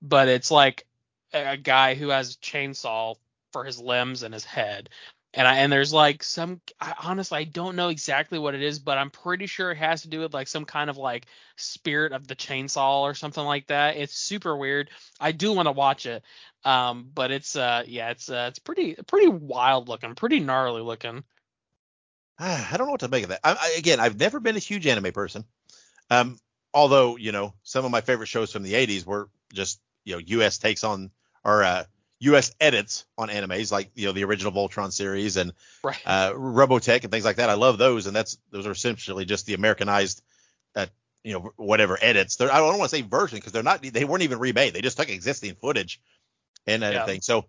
[0.00, 0.86] but it's like
[1.34, 3.16] a a guy who has a chainsaw
[3.52, 4.88] for his limbs and his head
[5.34, 8.78] and I, and there's like some I, honestly I don't know exactly what it is,
[8.78, 12.12] but I'm pretty sure it has to do with like some kind of like spirit
[12.12, 13.96] of the chainsaw or something like that.
[13.96, 14.90] It's super weird.
[15.20, 16.22] I do want to watch it,
[16.64, 21.24] um, but it's uh yeah it's uh, it's pretty pretty wild looking, pretty gnarly looking.
[22.38, 23.40] I don't know what to make of that.
[23.44, 25.44] I, I, again, I've never been a huge anime person.
[26.10, 26.38] Um,
[26.74, 30.22] although you know some of my favorite shows from the 80s were just you know
[30.26, 30.58] U.S.
[30.58, 31.10] takes on
[31.44, 31.84] or uh,
[32.22, 32.54] U.S.
[32.60, 35.52] edits on animes like you know the original Voltron series and
[35.84, 35.98] Right.
[36.06, 37.50] uh, Robotech and things like that.
[37.50, 40.22] I love those, and that's those are essentially just the Americanized
[40.76, 40.86] uh,
[41.24, 42.36] you know whatever edits.
[42.36, 44.74] They're, I don't want to say version because they're not they weren't even remade.
[44.74, 46.00] They just took existing footage
[46.66, 47.22] and everything.
[47.22, 47.46] So,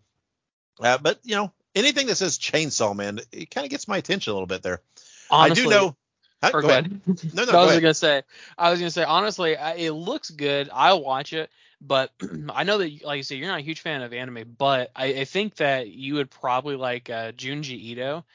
[0.81, 4.31] uh, but you know anything that says Chainsaw Man, it kind of gets my attention
[4.31, 4.81] a little bit there.
[5.29, 5.95] Honestly, I do know.
[6.41, 6.85] Huh, or go go ahead.
[6.87, 7.33] ahead.
[7.33, 7.81] No, no, I was ahead.
[7.81, 8.23] gonna say,
[8.57, 10.69] I was gonna say, honestly, I, it looks good.
[10.73, 11.49] I'll watch it,
[11.85, 12.11] but
[12.53, 15.05] I know that, like you said, you're not a huge fan of anime, but I,
[15.21, 18.25] I think that you would probably like uh, Junji Ito.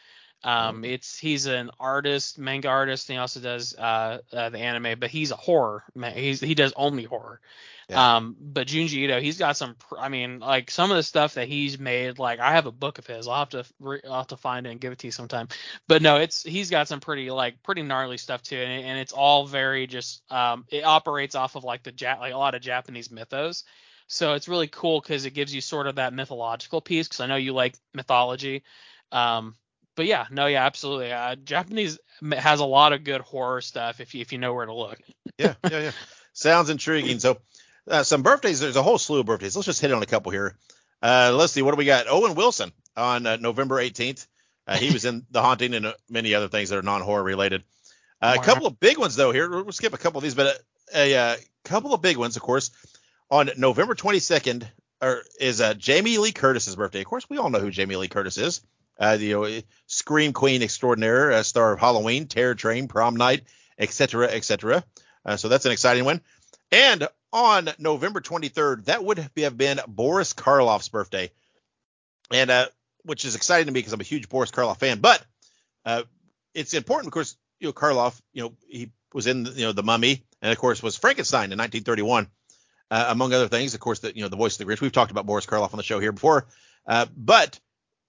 [0.45, 0.89] Um, Oh.
[0.89, 5.11] it's he's an artist, manga artist, and he also does uh, uh the anime, but
[5.11, 5.85] he's a horror.
[5.95, 7.41] Man, he's he does only horror.
[7.89, 8.17] Yeah.
[8.17, 9.75] Um, but Junji Ito, he's got some.
[9.99, 12.19] I mean, like some of the stuff that he's made.
[12.19, 13.27] Like I have a book of his.
[13.27, 15.49] I'll have to re- I'll have to find it and give it to you sometime.
[15.87, 19.13] But no, it's he's got some pretty like pretty gnarly stuff too, and, and it's
[19.13, 20.23] all very just.
[20.31, 23.65] Um, it operates off of like the ja- like a lot of Japanese mythos.
[24.07, 27.09] So it's really cool because it gives you sort of that mythological piece.
[27.09, 28.65] Because I know you like mythology.
[29.13, 29.55] Um,
[29.97, 31.11] but yeah, no, yeah, absolutely.
[31.11, 31.99] Uh, Japanese
[32.33, 35.01] has a lot of good horror stuff if you if you know where to look.
[35.39, 35.91] yeah, yeah, yeah.
[36.35, 37.19] Sounds intriguing.
[37.19, 37.39] So,
[37.89, 38.61] uh, some birthdays.
[38.61, 39.57] There's a whole slew of birthdays.
[39.57, 40.57] Let's just hit on a couple here.
[41.03, 41.63] Uh, let's see.
[41.63, 42.07] What do we got?
[42.09, 44.27] Owen Wilson on uh, November 18th.
[44.67, 47.63] Uh, he was in The Haunting and uh, many other things that are non-horror related.
[48.21, 49.31] Uh, a couple of big ones though.
[49.31, 50.61] Here, we'll skip a couple of these, but
[50.95, 52.71] a, a, uh couple of big ones, of course.
[53.31, 54.67] On November 22nd,
[55.01, 57.01] or is uh, Jamie Lee Curtis's birthday.
[57.01, 58.63] Of course, we all know who Jamie Lee Curtis is.
[58.99, 63.45] Uh, the you know, scream queen extraordinaire, uh, star of Halloween, Terror Train, Prom Night,
[63.79, 64.83] etc., etc.
[65.25, 66.21] Uh, so that's an exciting one.
[66.71, 71.31] And on November 23rd, that would have been Boris Karloff's birthday,
[72.33, 72.67] and uh,
[73.05, 75.01] which is exciting to me because I'm a huge Boris Karloff fan.
[75.01, 75.25] But
[75.85, 76.03] uh,
[76.55, 77.37] it's important, of course.
[77.61, 80.83] You know, Karloff, you know, he was in you know the Mummy, and of course
[80.83, 82.29] was Frankenstein in 1931,
[82.91, 83.75] uh, among other things.
[83.75, 84.81] Of course, that you know the voice of the Grinch.
[84.81, 86.47] We've talked about Boris Karloff on the show here before,
[86.87, 87.59] uh, but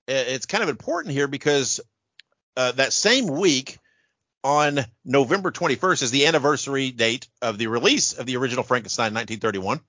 [0.08, 1.80] it's kind of important here because
[2.58, 3.78] uh, that same week
[4.44, 9.80] on November 21st is the anniversary date of the release of the original Frankenstein 1931.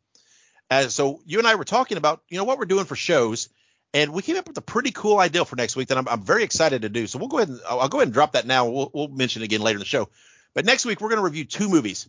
[0.71, 3.49] Uh, so you and I were talking about, you know, what we're doing for shows,
[3.93, 6.23] and we came up with a pretty cool idea for next week that I'm, I'm
[6.23, 7.07] very excited to do.
[7.07, 8.69] So we'll go ahead and I'll, I'll go ahead and drop that now.
[8.69, 10.09] We'll, we'll mention it again later in the show.
[10.55, 12.09] But next week we're going to review two movies.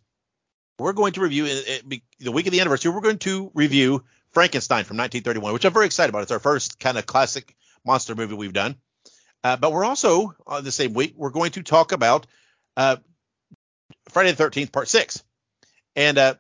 [0.78, 2.92] We're going to review it, it, the week of the anniversary.
[2.92, 6.24] We're going to review Frankenstein from 1931, which I'm very excited about.
[6.24, 8.76] It's our first kind of classic monster movie we've done.
[9.44, 12.28] Uh, but we're also on the same week we're going to talk about
[12.78, 12.98] uh,
[14.10, 15.24] Friday the 13th Part Six,
[15.96, 16.36] and uh,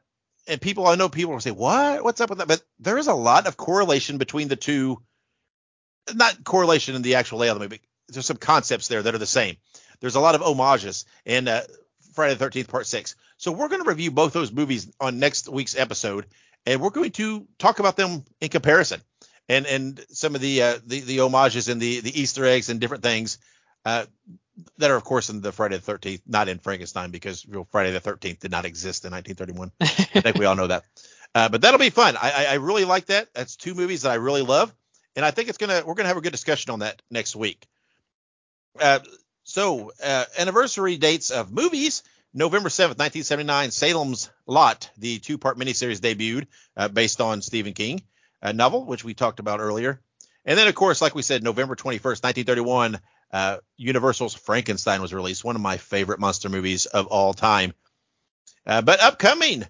[0.47, 3.07] and people I know people will say what what's up with that, but there is
[3.07, 5.01] a lot of correlation between the two.
[6.13, 7.81] Not correlation in the actual layout of the movie.
[8.09, 9.57] There's some concepts there that are the same.
[9.99, 11.61] There's a lot of homages in uh,
[12.13, 13.15] Friday the 13th Part Six.
[13.37, 16.25] So we're going to review both those movies on next week's episode,
[16.65, 19.01] and we're going to talk about them in comparison
[19.49, 22.80] and and some of the uh, the the homages and the the Easter eggs and
[22.80, 23.38] different things
[23.86, 24.06] uh,
[24.77, 27.91] that are of course in the Friday the 13th, not in Frankenstein because real Friday
[27.91, 29.71] the 13th did not exist in 1931.
[29.82, 30.84] I think we all know that.
[31.34, 32.17] Uh, but that'll be fun.
[32.17, 33.34] I, I I really like that.
[33.34, 34.73] That's two movies that I really love,
[35.15, 37.67] and I think it's gonna we're gonna have a good discussion on that next week.
[38.80, 38.99] Uh,
[39.43, 42.04] so uh, anniversary dates of movies.
[42.34, 48.01] November 7th, 1979, Salem's Lot, the two-part miniseries debuted uh, based on Stephen King
[48.41, 50.01] uh, novel, which we talked about earlier.
[50.45, 52.99] And then, of course, like we said, November 21st, 1931,
[53.32, 57.73] uh, Universal's Frankenstein was released, one of my favorite monster movies of all time.
[58.65, 59.65] Uh, but upcoming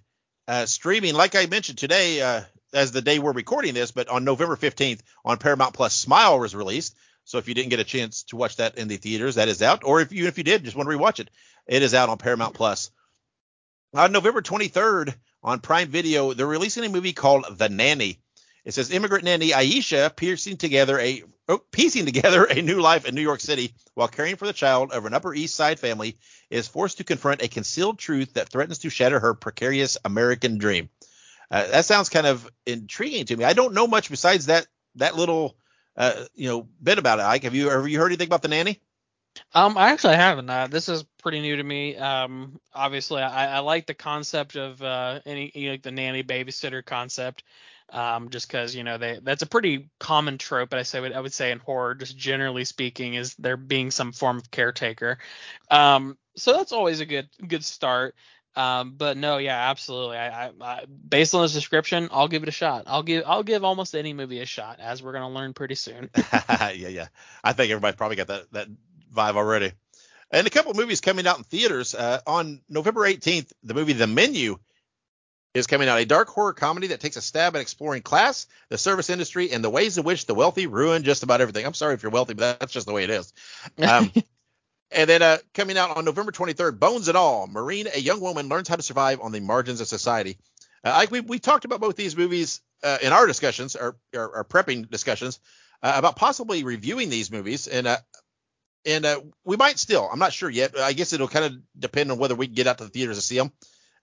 [0.47, 2.41] uh, streaming, like I mentioned today, uh,
[2.73, 6.55] as the day we're recording this, but on November 15th on Paramount Plus, Smile was
[6.55, 6.95] released.
[7.25, 9.61] So if you didn't get a chance to watch that in the theaters, that is
[9.61, 9.83] out.
[9.83, 11.29] Or if you if you did, just want to rewatch it,
[11.67, 12.91] it is out on Paramount Plus.
[13.93, 18.19] On November 23rd on Prime Video, they're releasing a movie called The Nanny.
[18.63, 23.15] It says immigrant nanny Aisha piecing together a oh, piecing together a new life in
[23.15, 26.17] New York City while caring for the child of an Upper East Side family
[26.49, 30.89] is forced to confront a concealed truth that threatens to shatter her precarious American dream.
[31.49, 33.43] Uh, that sounds kind of intriguing to me.
[33.43, 35.57] I don't know much besides that that little
[35.97, 37.25] uh, you know bit about it.
[37.25, 38.79] Ike, have you have you heard anything about the nanny?
[39.53, 40.49] Um, I actually haven't.
[40.49, 41.95] Uh, this is pretty new to me.
[41.95, 46.23] Um, obviously, I, I like the concept of uh, any you know, like the nanny
[46.23, 47.43] babysitter concept.
[47.91, 51.19] Um, just because you know they that's a pretty common trope, but I say I
[51.19, 55.17] would say in horror, just generally speaking, is there being some form of caretaker.
[55.69, 58.15] Um, so that's always a good good start.
[58.55, 60.17] Um, but no, yeah, absolutely.
[60.17, 62.83] I, I, I based on this description, I'll give it a shot.
[62.87, 66.09] I'll give I'll give almost any movie a shot, as we're gonna learn pretty soon.
[66.49, 67.07] yeah, yeah.
[67.43, 68.67] I think everybody's probably got that that
[69.13, 69.71] vibe already.
[70.31, 71.93] And a couple of movies coming out in theaters.
[71.93, 74.59] Uh, on November 18th, the movie The Menu
[75.53, 78.77] is coming out, a dark horror comedy that takes a stab at exploring class, the
[78.77, 81.65] service industry, and the ways in which the wealthy ruin just about everything.
[81.65, 83.33] I'm sorry if you're wealthy, but that's just the way it is.
[83.77, 84.11] Um,
[84.91, 88.49] And then uh, coming out on November 23rd, Bones and All, Maren, a young woman
[88.49, 90.37] learns how to survive on the margins of society.
[90.83, 94.37] Uh, I, we, we talked about both these movies uh, in our discussions, our, our,
[94.37, 95.39] our prepping discussions,
[95.81, 97.67] uh, about possibly reviewing these movies.
[97.67, 97.97] And uh,
[98.83, 100.09] and uh, we might still.
[100.11, 100.77] I'm not sure yet.
[100.77, 103.17] I guess it'll kind of depend on whether we can get out to the theaters
[103.17, 103.51] to see them.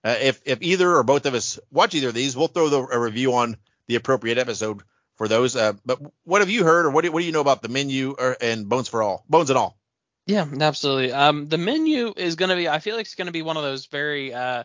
[0.03, 2.79] Uh, if if either or both of us watch either of these, we'll throw the,
[2.79, 4.81] a review on the appropriate episode
[5.17, 5.55] for those.
[5.55, 7.67] Uh, but what have you heard, or what do, what do you know about the
[7.67, 9.77] menu or, and Bones for All, Bones and All?
[10.25, 11.11] Yeah, absolutely.
[11.11, 12.69] Um, the menu is going to be.
[12.69, 14.33] I feel like it's going to be one of those very.
[14.33, 14.63] Uh,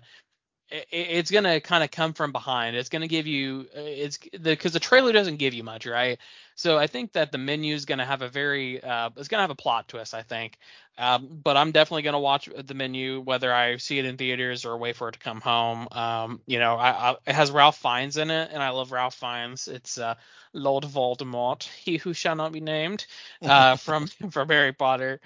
[0.70, 2.76] it, it's going to kind of come from behind.
[2.76, 3.66] It's going to give you.
[3.76, 6.18] uh, It's the because the trailer doesn't give you much, right?
[6.56, 8.82] So I think that the menu is going to have a very.
[8.82, 10.58] Uh, it's going to have a plot twist, I think.
[10.96, 14.64] Um, but I'm definitely going to watch the menu, whether I see it in theaters
[14.64, 15.88] or wait for it to come home.
[15.90, 19.14] Um, you know, I, I, it has Ralph Fiennes in it, and I love Ralph
[19.14, 19.66] Fiennes.
[19.66, 20.14] It's uh,
[20.52, 23.06] Lord Voldemort, he who shall not be named,
[23.42, 25.20] uh, from from Harry Potter.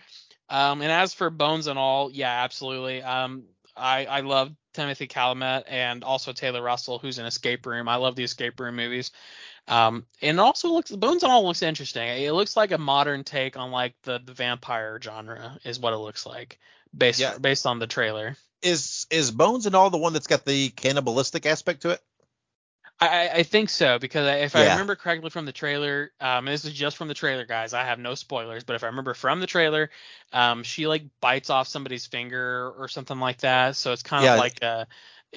[0.49, 3.03] Um, and as for Bones and All, yeah, absolutely.
[3.03, 3.45] Um,
[3.77, 7.89] I I love Timothée Chalamet and also Taylor Russell, who's in Escape Room.
[7.89, 9.11] I love the Escape Room movies.
[9.69, 12.09] Um, and also looks Bones and All looks interesting.
[12.09, 15.99] It looks like a modern take on like the, the vampire genre is what it
[15.99, 16.59] looks like
[16.97, 17.37] based Yeah.
[17.39, 18.37] based on the trailer.
[18.63, 22.01] Is is Bones and All the one that's got the cannibalistic aspect to it?
[23.01, 26.73] I, I- think so because if I remember correctly from the trailer, um, this is
[26.73, 27.73] just from the trailer, guys.
[27.73, 29.91] I have no spoilers, but if I remember from the trailer,
[30.33, 33.77] um, she like bites off somebody's finger or something like that.
[33.77, 34.33] So it's kind Yeah.
[34.33, 34.85] of like uh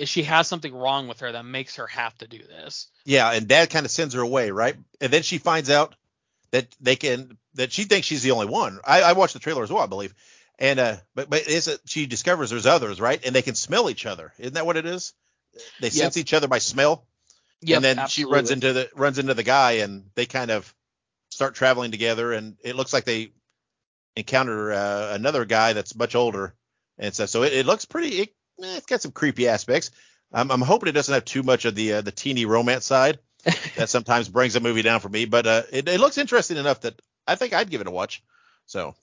[0.04, 2.88] she has something wrong with her that makes her have to do this.
[3.06, 4.76] Yeah, and Dad kind of sends her away, right?
[5.00, 5.96] And then she finds out
[6.52, 8.80] that they can that she thinks she's the only one.
[8.86, 10.14] I, I watched the trailer as well, I believe.
[10.60, 13.20] And uh, but but is it she discovers there's others, right?
[13.26, 14.32] And they can smell each other.
[14.38, 15.14] Isn't that what it is?
[15.80, 15.92] They Yep.
[15.92, 17.06] sense each other by smell.
[17.62, 20.74] Yep, and then she runs into the runs into the guy, and they kind of
[21.30, 22.32] start traveling together.
[22.34, 23.34] And it looks like they
[24.16, 26.56] encounter uh, another guy that's much older,
[26.98, 28.22] and so so it, it looks pretty.
[28.22, 29.92] It, eh, it's got some creepy aspects.
[30.34, 33.20] I'm, I'm hoping it doesn't have too much of the uh, the teeny romance side
[33.76, 35.26] that sometimes brings a movie down for me.
[35.26, 38.24] But uh, it, it looks interesting enough that I think I'd give it a watch.
[38.66, 38.96] So,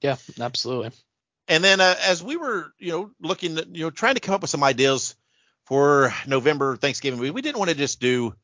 [0.00, 0.92] yeah, absolutely.
[1.48, 4.42] and then uh, as we were, you know, looking, you know, trying to come up
[4.42, 5.16] with some ideas
[5.64, 8.34] for November Thanksgiving movie, we didn't want to just do,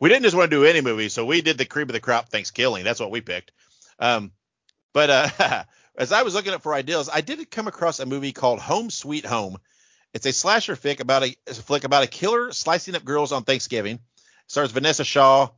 [0.00, 2.00] we didn't just want to do any movie, so we did the cream of the
[2.00, 2.84] crop ThanksKilling.
[2.84, 3.52] That's what we picked.
[3.98, 4.32] Um,
[4.92, 5.64] but uh,
[5.96, 8.90] as I was looking up for ideas, I did come across a movie called Home
[8.90, 9.58] Sweet Home.
[10.12, 13.44] It's a slasher flick about a, a flick about a killer slicing up girls on
[13.44, 13.96] Thanksgiving.
[13.96, 14.00] It
[14.46, 15.48] stars Vanessa Shaw,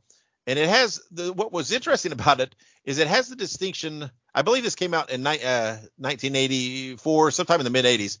[0.45, 4.09] and it has the what was interesting about it is it has the distinction.
[4.33, 8.19] I believe this came out in ni- uh, 1984, sometime in the mid 80s.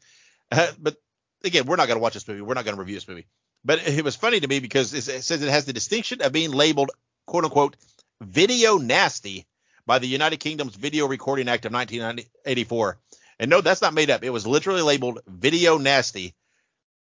[0.51, 0.95] Uh, but
[1.43, 2.41] again, we're not going to watch this movie.
[2.41, 3.27] We're not going to review this movie.
[3.63, 6.51] But it was funny to me because it says it has the distinction of being
[6.51, 6.91] labeled
[7.25, 7.75] "quote unquote"
[8.21, 9.45] video nasty
[9.87, 12.99] by the United Kingdom's Video Recording Act of 1984.
[13.39, 14.23] And no, that's not made up.
[14.23, 16.35] It was literally labeled video nasty.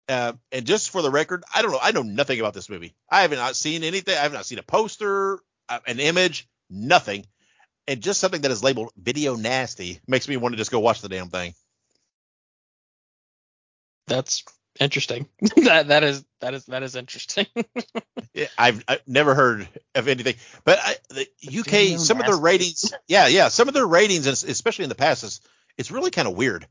[0.09, 1.81] Uh, and just for the record, I don't know.
[1.83, 2.95] I know nothing about this movie.
[3.11, 4.17] I have not seen anything.
[4.17, 7.27] I have not seen a poster, uh, an image, nothing.
[7.89, 11.01] And just something that is labeled video nasty makes me want to just go watch
[11.01, 11.55] the damn thing.
[14.07, 14.45] That's
[14.81, 15.29] interesting.
[15.41, 17.47] that that is that is that is interesting.
[18.35, 21.27] Yeah, I've, I've never heard of anything, but I, the
[21.61, 24.91] UK, Video some of their ratings, yeah, yeah, some of their ratings, es- especially in
[24.91, 25.41] the past, is
[25.79, 26.67] it's really kind of weird.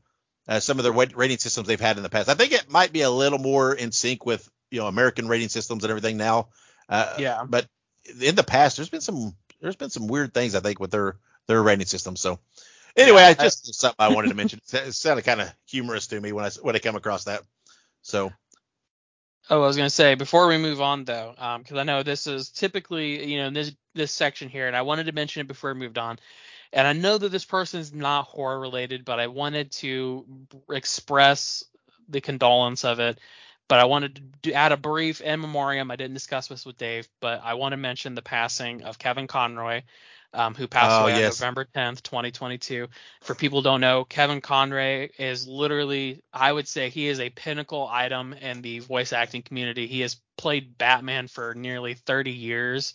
[0.46, 2.28] Uh, some of their rating systems they've had in the past.
[2.28, 5.48] I think it might be a little more in sync with you know American rating
[5.48, 6.50] systems and everything now.
[6.88, 7.44] Uh, Yeah.
[7.48, 7.66] But
[8.20, 11.16] in the past, there's been some there's been some weird things I think with their
[11.48, 12.14] their rating system.
[12.14, 12.38] So
[12.96, 14.60] anyway, Yeah, I just something I wanted to mention.
[14.72, 17.42] It sounded kind of humorous to me when I when I come across that.
[18.06, 18.30] So
[19.50, 22.26] Oh, I was gonna say before we move on though, um, because I know this
[22.26, 25.72] is typically you know this this section here, and I wanted to mention it before
[25.72, 26.18] we moved on.
[26.72, 30.24] And I know that this person is not horror related, but I wanted to
[30.70, 31.64] express
[32.08, 33.20] the condolence of it.
[33.68, 35.90] But I wanted to add a brief in memoriam.
[35.90, 39.26] I didn't discuss this with Dave, but I want to mention the passing of Kevin
[39.26, 39.82] Conroy,
[40.32, 41.40] um, who passed Oh, away yes.
[41.40, 42.88] on November 10th, 2022.
[43.22, 47.30] For people who don't know, Kevin Conroy is literally, I would say, he is a
[47.30, 49.86] pinnacle item in the voice acting community.
[49.86, 52.94] He has played Batman for nearly 30 years.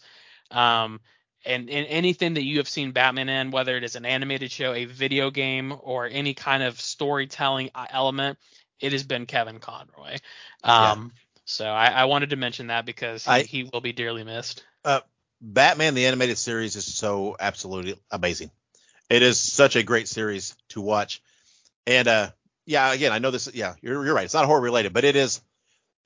[0.51, 0.99] Um,
[1.45, 4.73] and in anything that you have seen Batman in, whether it is an animated show,
[4.73, 8.37] a video game, or any kind of storytelling uh, element,
[8.79, 10.17] it has been Kevin Conroy.
[10.63, 11.11] Um,
[11.45, 14.63] So I, I wanted to mention that because he, I- he will be dearly missed.
[15.41, 18.51] Batman the animated series is so absolutely amazing.
[19.09, 21.21] It is such a great series to watch.
[21.87, 22.31] And uh
[22.65, 24.25] yeah, again, I know this yeah, you're you're right.
[24.25, 25.41] It's not horror related, but it is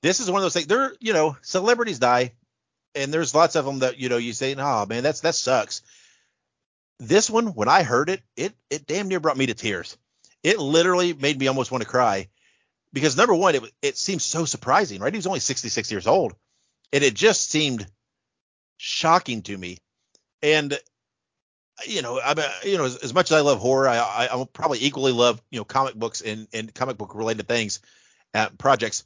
[0.02, 0.68] this is one of those things.
[0.68, 2.34] There, you know, celebrities die
[2.96, 5.82] and there's lots of them that, you know, you say, "Oh, man, that's that sucks."
[7.00, 9.98] this one, when I heard it, it it damn near brought me to tears.
[10.44, 12.30] It literally made me almost want to cry
[12.94, 15.14] because number one, it it seems so surprising, right?
[15.14, 16.34] He was only 66 years old,
[16.94, 17.86] and it just seemed
[18.78, 19.78] shocking to me.
[20.42, 20.78] And
[21.86, 24.28] you know, I mean, you know, as, as, much as I love horror, I, I
[24.32, 27.80] I probably equally love you know comic books and and comic book related things,
[28.34, 29.04] uh, projects.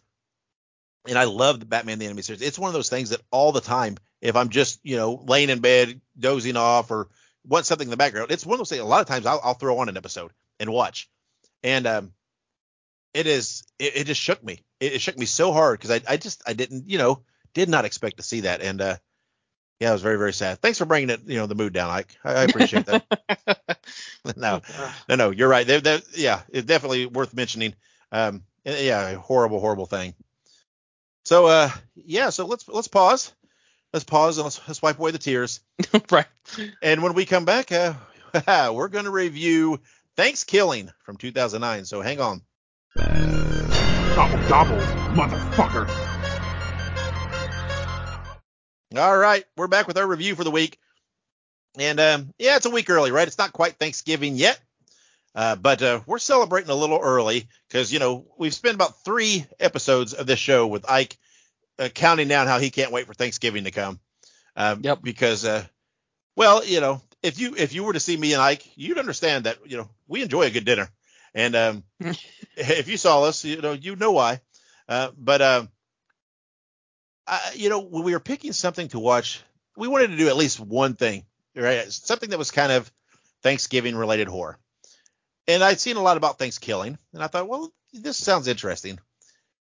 [1.08, 2.42] And I love the Batman the Animated Series.
[2.42, 5.50] It's one of those things that all the time, if I'm just you know laying
[5.50, 7.10] in bed dozing off or
[7.48, 8.82] want something in the background, it's one of those things.
[8.82, 11.10] A lot of times I'll, I'll throw on an episode and watch,
[11.64, 12.12] and um,
[13.14, 14.64] it is it, it just shook me.
[14.80, 17.70] It, it, shook me so hard because I I just I didn't you know did
[17.70, 18.98] not expect to see that, and uh,
[19.80, 20.60] yeah, it was very, very sad.
[20.60, 22.18] Thanks for bringing it, you know, the mood down, Ike.
[22.24, 23.80] I, I appreciate that.
[24.36, 24.62] no,
[25.08, 25.66] no, no, you're right.
[25.66, 27.76] They're, they're, yeah, it's definitely worth mentioning.
[28.12, 30.14] Um, yeah, a horrible, horrible thing.
[31.24, 33.34] So, uh, yeah, so let's let's pause.
[33.94, 35.62] Let's pause and let's, let's wipe away the tears.
[36.12, 36.28] right.
[36.82, 37.94] And when we come back, uh,
[38.74, 39.80] we're going to review
[40.18, 41.86] ThanksKilling from 2009.
[41.86, 42.42] So hang on.
[44.16, 44.78] Gobble, gobble,
[45.16, 46.09] motherfucker.
[48.98, 50.80] All right, we're back with our review for the week.
[51.78, 53.28] And um, yeah, it's a week early, right?
[53.28, 54.60] It's not quite Thanksgiving yet,
[55.36, 59.46] uh, but uh, we're celebrating a little early because you know we've spent about three
[59.60, 61.20] episodes of this show with Ike
[61.78, 64.00] uh, counting down how he can't wait for Thanksgiving to come.
[64.56, 65.04] Um, yep.
[65.04, 65.64] Because, uh,
[66.36, 69.46] well, you know, if you if you were to see me and Ike, you'd understand
[69.46, 70.90] that you know we enjoy a good dinner,
[71.36, 71.84] and um,
[72.58, 74.42] if you saw us, you know you know why.
[74.88, 75.70] Uh, but
[77.54, 79.42] you know, when we were picking something to watch,
[79.78, 81.26] we wanted to do at least one thing,
[81.56, 81.92] right?
[81.92, 82.92] Something that was kind of
[83.44, 84.58] Thanksgiving related horror.
[85.48, 89.00] And I'd seen a lot about ThanksKilling, and I thought, well, this sounds interesting.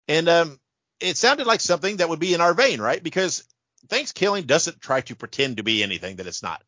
[0.08, 0.60] And um,
[1.00, 3.02] it sounded like something that would be in our vein, right?
[3.02, 3.44] Because
[3.88, 6.62] ThanksKilling doesn't try to pretend to be anything that it's not.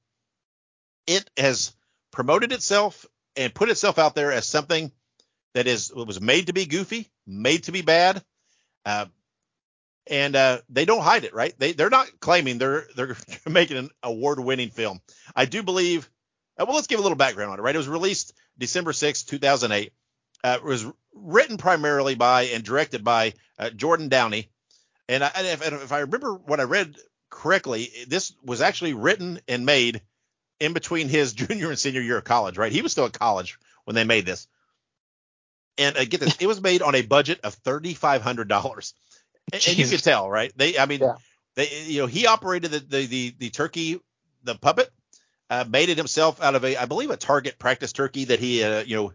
[1.07, 1.75] It has
[2.11, 3.05] promoted itself
[3.37, 4.93] and put itself out there as something
[5.55, 8.25] that is was made to be goofy, made to be bad,
[8.87, 9.07] uh,
[10.09, 11.55] and uh, they don't hide it, right?
[11.59, 13.17] They they're not claiming they're they're
[13.49, 15.01] making an award-winning film.
[15.35, 16.09] I do believe.
[16.59, 17.75] Uh, well, let's give a little background on it, right?
[17.75, 19.93] It was released December 6, 2008.
[20.45, 24.51] Uh, it was written primarily by and directed by uh, Jordan Downey.
[25.09, 26.97] And, I, and if, if I remember what I read
[27.31, 30.03] correctly, this was actually written and made
[30.61, 32.73] in between his junior and senior year of college, right?
[32.73, 34.47] He was still at college when they made this.
[35.79, 38.93] And uh, get this, it was made on a budget of thirty five hundred dollars
[39.53, 40.53] and, and you can tell, right?
[40.57, 41.15] They, I mean, yeah.
[41.55, 44.01] they, you know, he operated the the the, the turkey,
[44.45, 44.91] the puppet,
[45.51, 48.63] uh, made it himself out of a, I believe, a Target practice turkey that he,
[48.63, 49.13] uh, you know,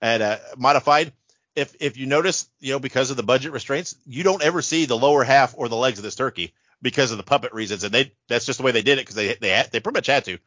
[0.00, 1.12] had uh, modified.
[1.54, 4.86] If if you notice, you know, because of the budget restraints, you don't ever see
[4.86, 7.92] the lower half or the legs of this turkey because of the puppet reasons, and
[7.92, 10.06] they that's just the way they did it because they they had, they pretty much
[10.06, 10.38] had to.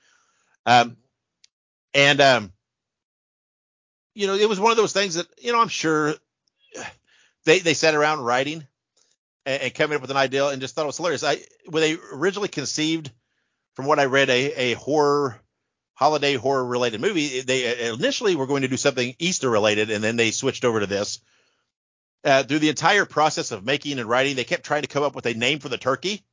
[0.66, 0.98] Um,
[1.94, 2.54] and um,
[4.14, 6.16] you know, it was one of those things that you know I'm sure
[7.46, 8.66] they they sat around writing
[9.46, 11.24] and, and coming up with an idea and just thought it was hilarious.
[11.24, 11.38] I
[11.68, 13.12] when they originally conceived,
[13.76, 15.40] from what I read, a, a horror
[15.94, 17.42] holiday horror related movie.
[17.42, 20.88] They initially were going to do something Easter related, and then they switched over to
[20.88, 21.20] this.
[22.24, 25.16] Uh, through the entire process of making and writing, they kept trying to come up
[25.16, 26.24] with a name for the turkey,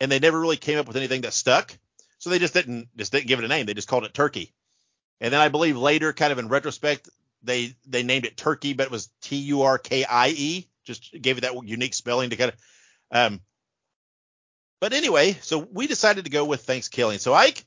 [0.00, 1.76] and they never really came up with anything that stuck.
[2.18, 3.66] So they just didn't just didn't give it a name.
[3.66, 4.54] They just called it Turkey.
[5.20, 7.08] And then I believe later, kind of in retrospect,
[7.42, 11.12] they they named it Turkey, but it was T U R K I E just
[11.20, 12.58] gave it that unique spelling to kind of.
[13.10, 13.40] Um,
[14.80, 17.20] but anyway, so we decided to go with ThanksKilling.
[17.20, 17.64] So Ike,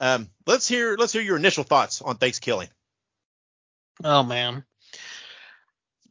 [0.00, 2.68] um, let's hear let's hear your initial thoughts on ThanksKilling.
[4.04, 4.64] Oh man.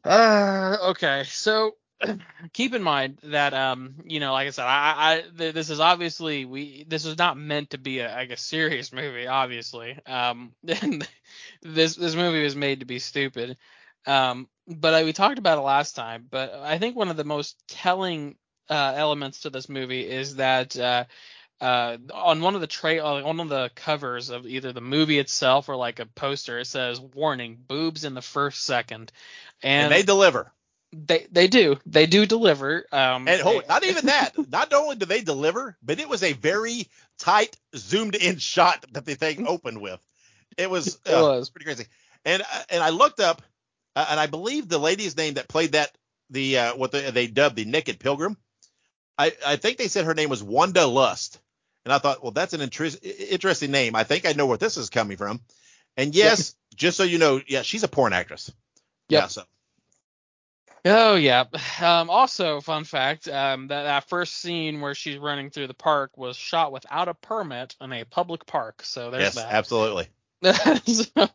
[0.04, 1.76] Uh, okay, so
[2.54, 6.46] keep in mind that um you know like I said I, I this is obviously
[6.46, 11.96] we this is not meant to be a like a serious movie obviously um this
[11.96, 13.58] this movie was made to be stupid
[14.06, 16.26] um but I, we talked about it last time.
[16.30, 18.36] But I think one of the most telling
[18.70, 21.06] uh, elements to this movie is that uh,
[21.60, 25.20] uh, on one of the tra- on one of the covers of either the movie
[25.20, 29.12] itself or like a poster, it says "Warning: Boobs in the first second.
[29.62, 30.52] And, and they deliver.
[30.94, 32.86] They they do they do deliver.
[32.92, 34.34] Um, and hold, not even that.
[34.50, 36.88] not only do they deliver, but it was a very
[37.20, 40.00] tight, zoomed in shot that the thing opened with.
[40.58, 41.50] It was, it was.
[41.50, 41.86] pretty crazy.
[42.26, 43.42] And uh, and I looked up
[43.96, 45.92] uh, and I believe the lady's name that played that
[46.30, 48.38] the uh, what they, they dubbed the Naked Pilgrim.
[49.18, 51.40] I, I think they said her name was Wanda Lust,
[51.86, 53.96] and I thought, well, that's an interesting name.
[53.96, 55.42] I think I know where this is coming from.
[55.98, 58.52] And yes, just so you know, yeah, she's a porn actress.
[59.10, 59.22] Yep.
[59.22, 59.28] Yeah.
[59.28, 59.44] So.
[60.86, 61.46] Oh yeah.
[61.82, 66.16] Um, also, fun fact: um, that that first scene where she's running through the park
[66.16, 68.84] was shot without a permit in a public park.
[68.84, 69.52] So there's yes, that.
[69.52, 70.08] absolutely.
[70.86, 71.28] So-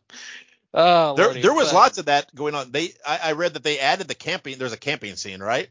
[0.77, 1.41] oh, There, Lordy.
[1.41, 2.71] there was But- lots of that going on.
[2.71, 4.57] They, I, I read that they added the camping.
[4.57, 5.67] There's a camping scene, right?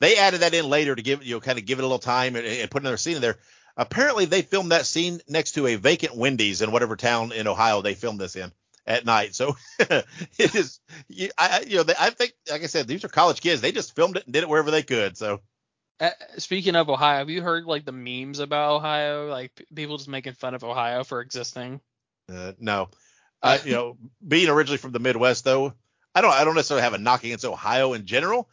[0.00, 1.98] They added that in later to give you know, kind of give it a little
[1.98, 3.36] time and, and put another scene in there.
[3.76, 7.82] Apparently, they filmed that scene next to a vacant Wendy's in whatever town in Ohio
[7.82, 8.50] they filmed this in
[8.86, 9.34] at night.
[9.34, 13.08] So it is, you, I, you know, they, I think, like I said, these are
[13.08, 13.60] college kids.
[13.60, 15.16] They just filmed it and did it wherever they could.
[15.18, 15.40] So
[16.00, 19.28] Uh, speaking of Ohio, have you heard like the memes about Ohio?
[19.28, 21.80] Like people just making fun of Ohio for existing.
[22.32, 22.88] Uh, no,
[23.42, 25.74] uh, you know, being originally from the Midwest, though,
[26.14, 28.48] I don't, I don't necessarily have a knock against Ohio in general,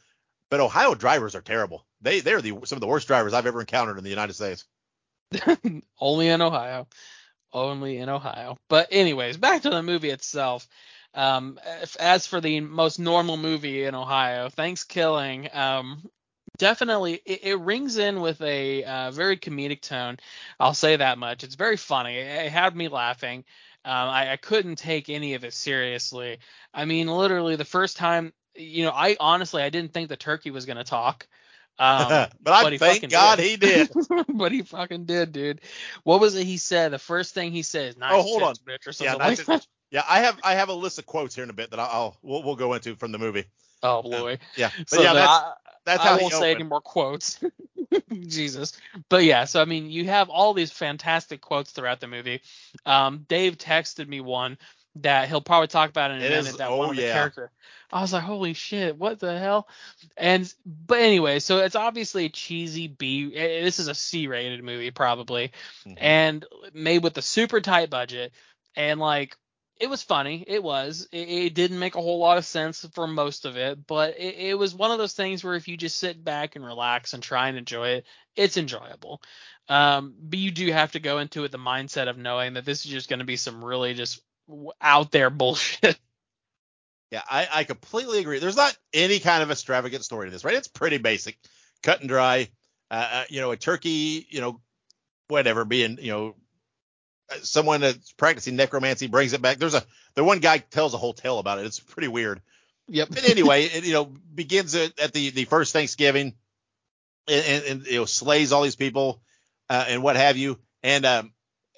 [0.49, 1.85] but Ohio drivers are terrible.
[2.01, 4.65] They, they're the some of the worst drivers I've ever encountered in the United States.
[5.99, 6.87] Only in Ohio.
[7.53, 8.57] Only in Ohio.
[8.67, 10.67] But anyways, back to the movie itself.
[11.13, 16.03] Um, if- as for the most normal movie in Ohio, ThanksKilling, um,
[16.57, 20.17] definitely it, it rings in with a uh, very comedic tone.
[20.59, 21.43] I'll say that much.
[21.43, 22.17] It's very funny.
[22.17, 23.45] It, it had me laughing.
[23.85, 26.39] Um, I, I couldn't take any of it seriously.
[26.73, 30.51] I mean, literally the first time, you know, I honestly I didn't think the turkey
[30.51, 31.27] was gonna talk.
[31.79, 33.49] Um, but I but he thank God did.
[33.49, 33.89] he did.
[34.29, 35.61] but he fucking did, dude.
[36.03, 36.91] What was it he said?
[36.91, 38.65] The first thing he says, nice Oh, hold tits, on.
[38.65, 39.67] bitch, or Yeah, something nice that.
[39.91, 41.89] Yeah, I have I have a list of quotes here in a bit that I'll,
[41.91, 43.45] I'll we'll, we'll go into from the movie.
[43.83, 44.39] Oh boy.
[44.55, 45.55] Yeah, but So yeah, the-
[45.85, 47.39] that's I, I how he won't say any more quotes.
[48.27, 48.73] Jesus.
[49.09, 52.41] But yeah, so I mean, you have all these fantastic quotes throughout the movie.
[52.85, 54.57] Um, Dave texted me one
[54.97, 56.47] that he'll probably talk about in a It minute.
[56.47, 57.13] is- that oh, one yeah.
[57.13, 57.51] character.
[57.91, 59.67] I was like, holy shit, what the hell?
[60.17, 63.31] And but anyway, so it's obviously a cheesy B.
[63.35, 65.51] eh, This is a C-rated movie probably,
[65.85, 65.97] Mhm.
[65.97, 68.33] and made with a super tight budget.
[68.75, 69.37] And like,
[69.83, 70.45] it was funny.
[70.47, 71.09] It was.
[71.11, 74.35] It, it didn't make a whole lot of sense for most of it, but it,
[74.37, 77.21] it was one of those things where if you just sit back and relax and
[77.21, 79.21] try and enjoy it, it's enjoyable.
[79.67, 82.85] Um, but you do have to go into it the mindset of knowing that this
[82.85, 84.21] is just going to be some really just
[84.79, 85.99] out there bullshit.
[87.11, 88.39] Yeah, I, I completely agree.
[88.39, 90.55] There's not any kind of extravagant story to this, right?
[90.55, 91.37] It's pretty basic,
[91.83, 92.47] cut and dry.
[92.89, 94.61] Uh, uh, you know, a turkey, you know,
[95.27, 96.35] whatever, being, you know,
[97.41, 99.57] someone that's practicing necromancy brings it back.
[99.57, 99.83] There's a
[100.15, 101.65] the one guy tells a whole tale about it.
[101.65, 102.41] It's pretty weird.
[102.87, 103.09] Yep.
[103.09, 106.33] But anyway, it you know begins at, at the the first Thanksgiving,
[107.27, 109.21] and, and, and you know slays all these people,
[109.69, 111.33] uh, and what have you, and um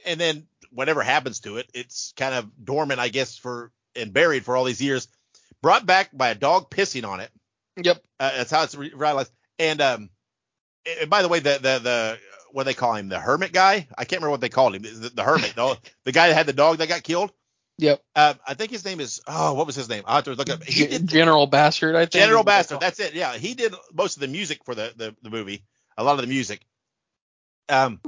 [0.06, 4.44] and then whatever happens to it, it's kind of dormant, I guess, for and buried
[4.44, 5.08] for all these years,
[5.62, 7.32] brought back by a dog pissing on it.
[7.78, 8.04] Yep.
[8.20, 9.32] Uh, that's how it's re- revitalized.
[9.58, 10.10] And um,
[11.02, 12.20] and by the way, the the the
[12.56, 13.86] what do they call him, the hermit guy?
[13.98, 14.84] I can't remember what they called him.
[14.84, 17.34] The, the hermit, the, the guy that had the dog that got killed.
[17.80, 18.02] Yep.
[18.16, 20.04] Uh, I think his name is oh, what was his name?
[20.08, 20.64] I have to look up.
[20.64, 22.14] He did General Bastard, I think.
[22.14, 22.80] General Bastard.
[22.80, 23.14] That's it.
[23.14, 25.66] Yeah, he did most of the music for the, the the movie.
[25.98, 26.62] A lot of the music.
[27.68, 28.00] Um,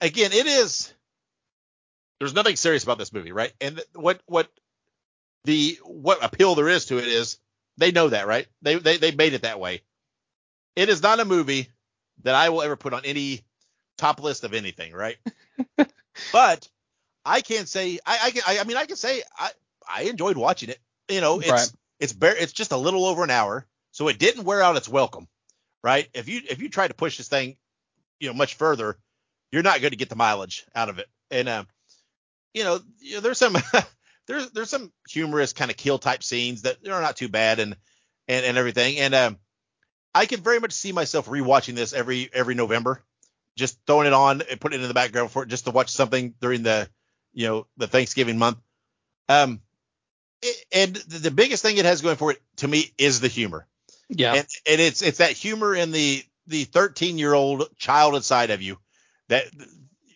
[0.00, 0.94] again, it is.
[2.20, 3.52] There's nothing serious about this movie, right?
[3.60, 4.48] And what what
[5.42, 7.38] the what appeal there is to it is
[7.78, 8.46] they know that, right?
[8.62, 9.82] They they they made it that way.
[10.76, 11.68] It is not a movie
[12.22, 13.42] that I will ever put on any
[13.96, 15.16] top list of anything, right?
[16.32, 16.68] but
[17.24, 19.50] I can't say I I can I, I mean I can say I
[19.88, 20.78] I enjoyed watching it.
[21.08, 21.72] You know, it's Right.
[22.00, 24.88] it's bare it's just a little over an hour, so it didn't wear out its
[24.88, 25.28] welcome,
[25.82, 26.08] right?
[26.14, 27.56] If you if you try to push this thing,
[28.20, 28.98] you know, much further,
[29.52, 31.06] you're not going to get the mileage out of it.
[31.30, 31.66] And um,
[32.54, 33.56] you know, you know, there's some
[34.26, 37.76] there's there's some humorous kind of kill type scenes that are not too bad and
[38.28, 38.98] and and everything.
[38.98, 39.38] And um,
[40.14, 43.02] I can very much see myself rewatching this every every November,
[43.56, 46.34] just throwing it on and putting it in the background for just to watch something
[46.40, 46.88] during the
[47.32, 48.58] you know the Thanksgiving month.
[49.28, 49.60] Um,
[50.42, 53.66] it, and the biggest thing it has going for it to me is the humor
[54.08, 54.34] Yeah.
[54.34, 58.62] and, and it's it's that humor in the the 13 year old child inside of
[58.62, 58.78] you
[59.28, 59.44] that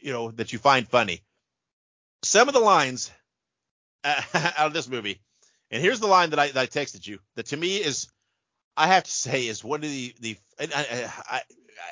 [0.01, 1.23] you know that you find funny.
[2.23, 3.11] Some of the lines
[4.05, 5.21] uh, out of this movie,
[5.71, 8.09] and here's the line that I that I texted you that to me is
[8.77, 11.43] I have to say is one of the the I, I,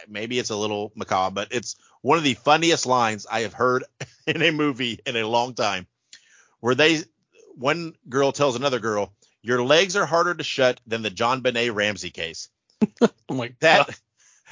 [0.08, 3.84] maybe it's a little macabre, but it's one of the funniest lines I have heard
[4.26, 5.86] in a movie in a long time,
[6.60, 7.02] where they
[7.56, 9.12] one girl tells another girl,
[9.42, 12.48] "Your legs are harder to shut than the JonBenét Ramsey case."
[13.00, 13.96] oh my That God.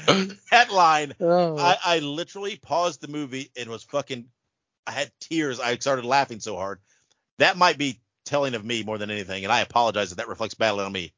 [0.51, 1.57] that line, Oh.
[1.57, 4.29] I, I literally paused the movie and was fucking.
[4.87, 5.59] I had tears.
[5.59, 6.81] I started laughing so hard.
[7.39, 10.55] That might be telling of me more than anything, and I apologize if that reflects
[10.55, 11.13] badly on me.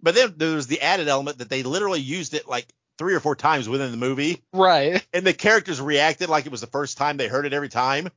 [0.00, 2.66] But then there's the added element that they literally used it like
[2.98, 5.06] three or four times within the movie, right.
[5.12, 8.08] and the characters reacted like it was the first time they heard it every time,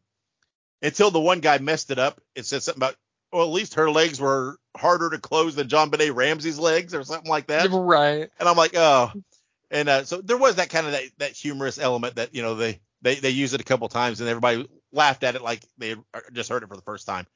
[0.81, 2.95] until the one guy messed it up and said something about
[3.31, 7.29] well, at least her legs were harder to close than JonBenét Ramsey's legs or something
[7.29, 7.69] like that.
[7.71, 8.29] Right.
[8.39, 9.11] And I'm like, oh.
[9.71, 12.55] And uh, so there was that kind of that, that humorous element that you know
[12.55, 15.95] they they they used it a couple times and everybody laughed at it like they
[16.31, 17.27] just heard it for the first time.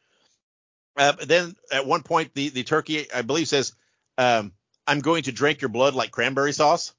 [0.95, 3.73] Uh, then at one point the the turkey I believe says,
[4.17, 4.53] um,
[4.87, 6.93] "I'm going to drink your blood like cranberry sauce."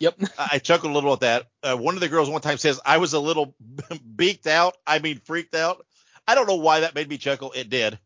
[0.00, 0.20] Yep.
[0.38, 1.46] I chuckled a little at that.
[1.62, 3.54] Uh, one of the girls one time says, "I was a little
[4.16, 4.76] beaked out.
[4.86, 5.84] I mean, freaked out."
[6.26, 7.52] I don't know why that made me chuckle.
[7.52, 7.98] It did.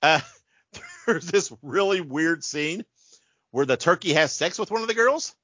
[0.00, 0.20] Uh,
[1.06, 2.84] there's this really weird scene
[3.50, 5.34] where the turkey has sex with one of the girls,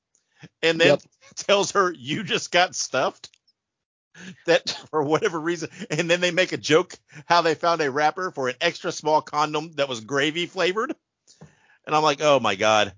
[0.63, 1.03] and then Yep.
[1.37, 3.31] tells her, "You just got stuffed."
[4.47, 6.95] That for whatever reason, and then they make a joke
[7.27, 10.93] how they found a wrapper for an extra small condom that was gravy flavored,
[11.87, 12.95] and I'm like, "Oh my god."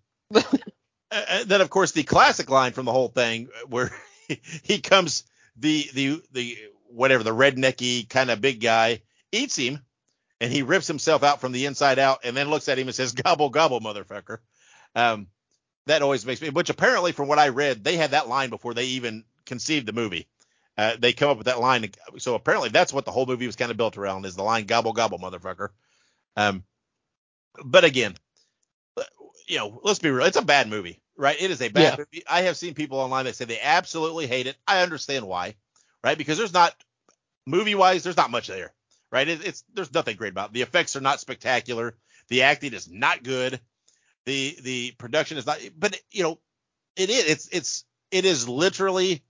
[1.10, 3.90] Uh, and then of course the classic line from the whole thing where
[4.62, 5.24] he comes
[5.56, 6.56] the the the
[6.88, 9.02] whatever the rednecky kind of big guy
[9.32, 9.80] eats him
[10.40, 12.94] and he rips himself out from the inside out and then looks at him and
[12.94, 14.38] says gobble gobble motherfucker.
[14.94, 15.28] Um
[15.86, 18.74] that always makes me which apparently from what i read they had that line before
[18.74, 20.28] they even conceived the movie.
[20.78, 23.56] Uh, they come up with that line so apparently that's what the whole movie was
[23.56, 25.70] kind of built around is the line gobble gobble motherfucker.
[26.36, 26.64] Um
[27.64, 28.14] but again
[29.50, 30.26] you know, let's be real.
[30.26, 31.40] It's a bad movie, right?
[31.40, 32.04] It is a bad Yeah.
[32.12, 32.24] movie.
[32.28, 34.56] I have seen people online that say they absolutely hate it.
[34.66, 35.56] I understand why,
[36.04, 36.16] right?
[36.16, 36.74] Because there's not
[37.46, 38.72] movie wise, there's not much there,
[39.10, 39.28] right?
[39.28, 40.52] It, it's there's nothing great about it.
[40.54, 41.96] The effects are not spectacular.
[42.28, 43.60] The acting is not good.
[44.26, 46.38] The the production is not, but you know,
[46.96, 49.24] it is it's it's it is literally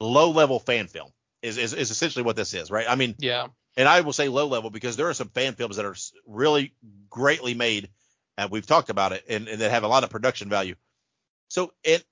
[0.00, 1.10] low level fan film.
[1.42, 2.86] Is, is is essentially what this is, right?
[2.88, 3.46] I mean, Yeah.
[3.76, 5.94] and I will say low level because there are some fan films that are
[6.26, 6.74] really
[7.08, 7.90] greatly made,
[8.38, 10.76] and we've talked about it, and, and that have a lot of production value.
[11.48, 12.04] So it,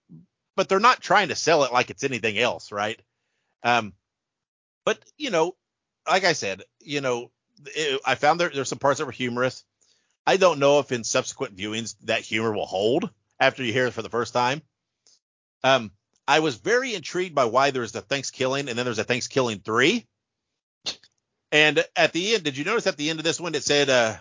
[0.56, 3.00] but they're not trying to sell it like it's anything else, right?
[3.62, 3.94] Um,
[4.84, 5.56] but you know,
[6.08, 7.30] like I said, you know,
[7.66, 9.64] it, I found there there's some parts that were humorous.
[10.26, 13.08] I don't know if in subsequent viewings that humor will hold
[13.38, 14.62] after you hear it for the first time.
[15.62, 15.92] Um,
[16.26, 20.06] I was very intrigued by why there's the ThanksKilling and then there's a ThanksKilling three.
[21.52, 23.88] And at the end, did you notice at the end of this one it said
[23.88, 24.16] uh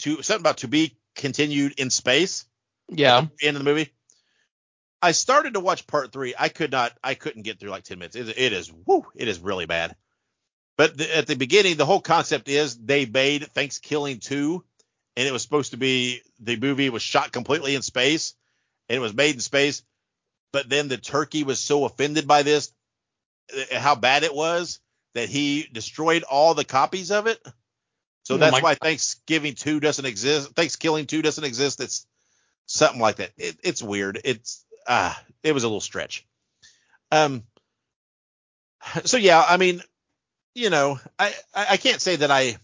[0.00, 2.46] to something about to be continued in space?
[2.88, 3.18] Yeah.
[3.18, 3.92] At the end of the movie.
[5.00, 6.34] I started to watch part three.
[6.38, 6.92] I could not.
[7.02, 8.16] I couldn't get through like ten minutes.
[8.16, 9.04] It, it is whoo.
[9.16, 9.96] It is really bad.
[10.78, 14.64] But the, at the beginning, the whole concept is they made ThanksKilling two,
[15.16, 18.34] and it was supposed to be the movie was shot completely in space,
[18.88, 19.82] and it was made in space.
[20.52, 22.72] But then the turkey was so offended by this,
[23.52, 24.80] uh, how bad it was,
[25.14, 27.44] that he destroyed all the copies of it.
[28.24, 30.54] So Oh that's why ThanksKilling two doesn't exist.
[30.54, 31.80] ThanksKilling two doesn't exist.
[31.80, 32.06] It's
[32.66, 33.30] something like that.
[33.36, 34.20] It, it's weird.
[34.24, 36.26] It's ah, it was a little stretch.
[37.10, 37.44] Um.
[39.04, 39.82] So yeah, I mean,
[40.54, 42.56] you know, I I, I can't say that I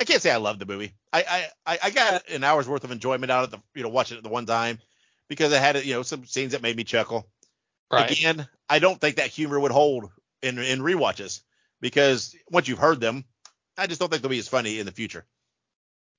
[0.00, 0.92] I can't say I love the movie.
[1.12, 1.24] I,
[1.66, 4.18] I I- I got an hour's worth of enjoyment out of the you know watching
[4.18, 4.78] it the one time
[5.28, 7.28] because it had you know some scenes that made me chuckle.
[7.90, 8.10] Right.
[8.10, 10.10] Again, I don't think that humor would hold
[10.42, 11.40] in in rewatches
[11.80, 13.24] because once you've heard them,
[13.76, 15.24] I just don't think they'll be as funny in the future.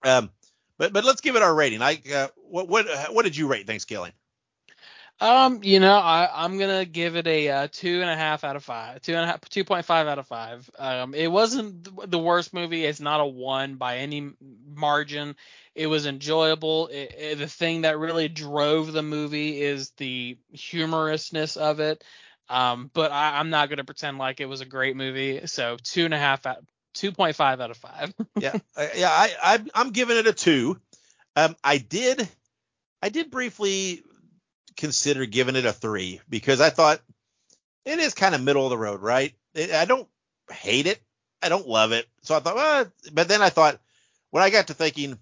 [0.04, 0.32] Um,
[0.78, 1.82] but but let's give it our rating.
[1.82, 4.14] I uh, what what what did you rate ThanksKilling?
[5.20, 8.56] Um, you know, I I'm gonna give it a uh, two and a half out
[8.56, 10.70] of five, two and a half, two point five out of five.
[10.78, 12.86] Um, it wasn't the worst movie.
[12.86, 14.32] It's not a one by any
[14.68, 15.36] margin.
[15.74, 16.88] It was enjoyable.
[16.88, 22.04] It, it- the thing that really drove the movie is the humorousness of it.
[22.50, 25.48] Um, but I, I'm not gonna pretend like it was a great movie.
[25.48, 26.64] So two and a half out,
[26.98, 28.14] two point five out of five.
[28.40, 28.58] yeah,
[28.96, 29.10] yeah.
[29.10, 30.80] I, I I'm giving it a two.
[31.36, 32.28] Um, I did
[33.02, 34.04] I did briefly
[34.76, 37.02] consider giving it a three because I thought
[37.86, 39.34] it is kind of middle of the road, right?
[39.54, 40.08] It, I don't
[40.52, 41.00] hate it,
[41.42, 43.80] I don't love it, so I thought, well, but then I thought
[44.32, 45.18] when I got to thinking,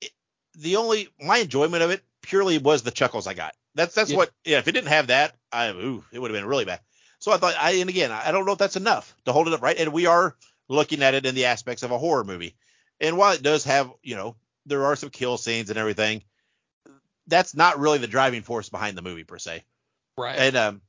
[0.00, 0.10] it,
[0.56, 3.54] the only my enjoyment of it purely was the chuckles I got.
[3.74, 4.16] That's that's Yeah.
[4.16, 4.58] what yeah.
[4.58, 6.80] If it didn't have that, I ooh, it would have been really bad.
[7.18, 9.54] So I thought, I and again, I don't know if that's enough to hold it
[9.54, 9.78] up, right?
[9.78, 10.36] And we are
[10.68, 12.56] looking at it in the aspects of a horror movie.
[13.00, 16.22] And while it does have, you know, there are some kill scenes and everything,
[17.26, 19.64] that's not really the driving force behind the movie per se.
[20.16, 20.38] right.
[20.38, 20.82] And um,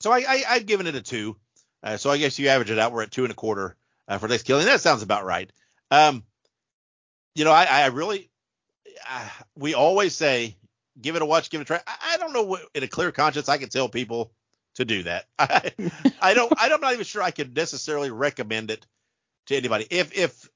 [0.00, 1.36] so I, I I've given it a two.
[1.82, 2.92] Uh, so I guess you average it out.
[2.92, 3.76] We're at two and a quarter
[4.08, 4.66] uh, for killing.
[4.66, 5.50] That sounds about right.
[5.90, 6.24] Um,
[7.34, 8.30] you know, I, I really,
[9.08, 10.56] uh, we always say,
[11.00, 11.80] give it a watch, give it a try.
[11.86, 14.32] I, I don't know what, in a clear conscience, I can tell people
[14.76, 15.26] to do that.
[15.38, 15.72] I,
[16.20, 18.86] I don't, I'm not even sure I could necessarily recommend it
[19.46, 19.86] to anybody.
[19.90, 20.48] If, if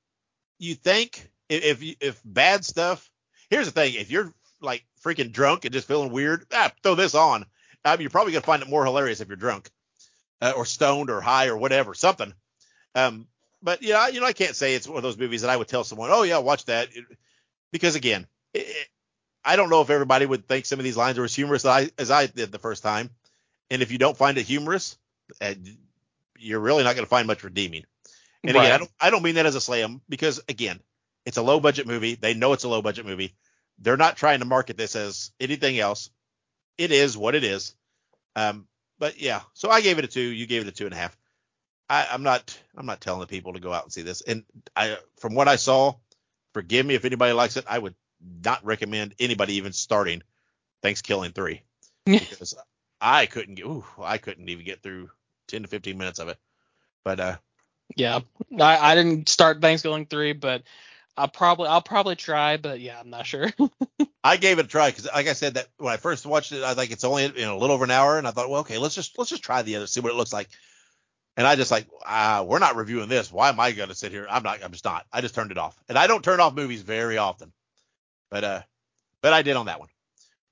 [0.58, 3.10] you think, if, if, if bad stuff,
[3.48, 7.14] here's the thing, if you're like freaking drunk and just feeling weird, ah, throw this
[7.14, 7.46] on.
[7.98, 9.70] You're probably gonna find it more hilarious if you're drunk,
[10.42, 12.34] uh, or stoned, or high, or whatever, something.
[12.94, 13.26] Um,
[13.62, 15.68] but I- you know, I can't say it's one of those movies that I would
[15.68, 16.88] tell someone, oh yeah, watch that,
[17.72, 18.88] because again, it, it-
[19.42, 21.70] I don't know if everybody would think some of these lines are as humorous as
[21.70, 23.08] I, as I did the first time,
[23.70, 24.98] and if you don't find it humorous,
[25.40, 25.54] uh,
[26.38, 27.84] you're really not going to find much redeeming.
[28.42, 30.80] And again, I don't, I don't mean that as a slam because again,
[31.26, 32.14] it's a low budget movie.
[32.14, 33.34] They know it's a low budget movie.
[33.78, 36.10] They're not trying to market this as anything else.
[36.78, 37.74] It is what it is.
[38.36, 38.66] Um,
[38.98, 40.20] but yeah, so I gave it a two.
[40.20, 41.16] You gave it a two and a half.
[41.88, 44.20] I, I'm not, I'm not telling the people to go out and see this.
[44.22, 44.44] And
[44.76, 45.94] I, from what I saw,
[46.54, 47.64] forgive me if anybody likes it.
[47.68, 47.94] I would
[48.44, 50.22] not recommend anybody even starting
[50.82, 51.62] ThanksKilling three
[52.06, 52.54] because
[53.00, 55.10] I couldn't get, ooh, I couldn't even get through
[55.48, 56.38] 10 to 15 minutes of it.
[57.04, 57.36] But uh,
[57.96, 58.20] Yeah,
[58.58, 60.62] I, I didn't start ThanksKilling three, but
[61.16, 63.50] I'll probably I'll probably try, but yeah, I'm not sure.
[64.24, 66.62] I gave it a try because, like I said, that when I first watched it,
[66.62, 68.78] I think it's only know, a little over an hour, and I thought, well, okay,
[68.78, 70.48] let's just let's just try the other, see what it looks like.
[71.36, 73.32] And I just like, ah, we're not reviewing this.
[73.32, 74.26] Why am I to sit here?
[74.28, 74.62] I'm not.
[74.62, 75.06] I'm just not.
[75.12, 77.52] I just turned it off, and I don't turn off movies very often,
[78.30, 78.62] but uh,
[79.22, 79.88] but I did on that one.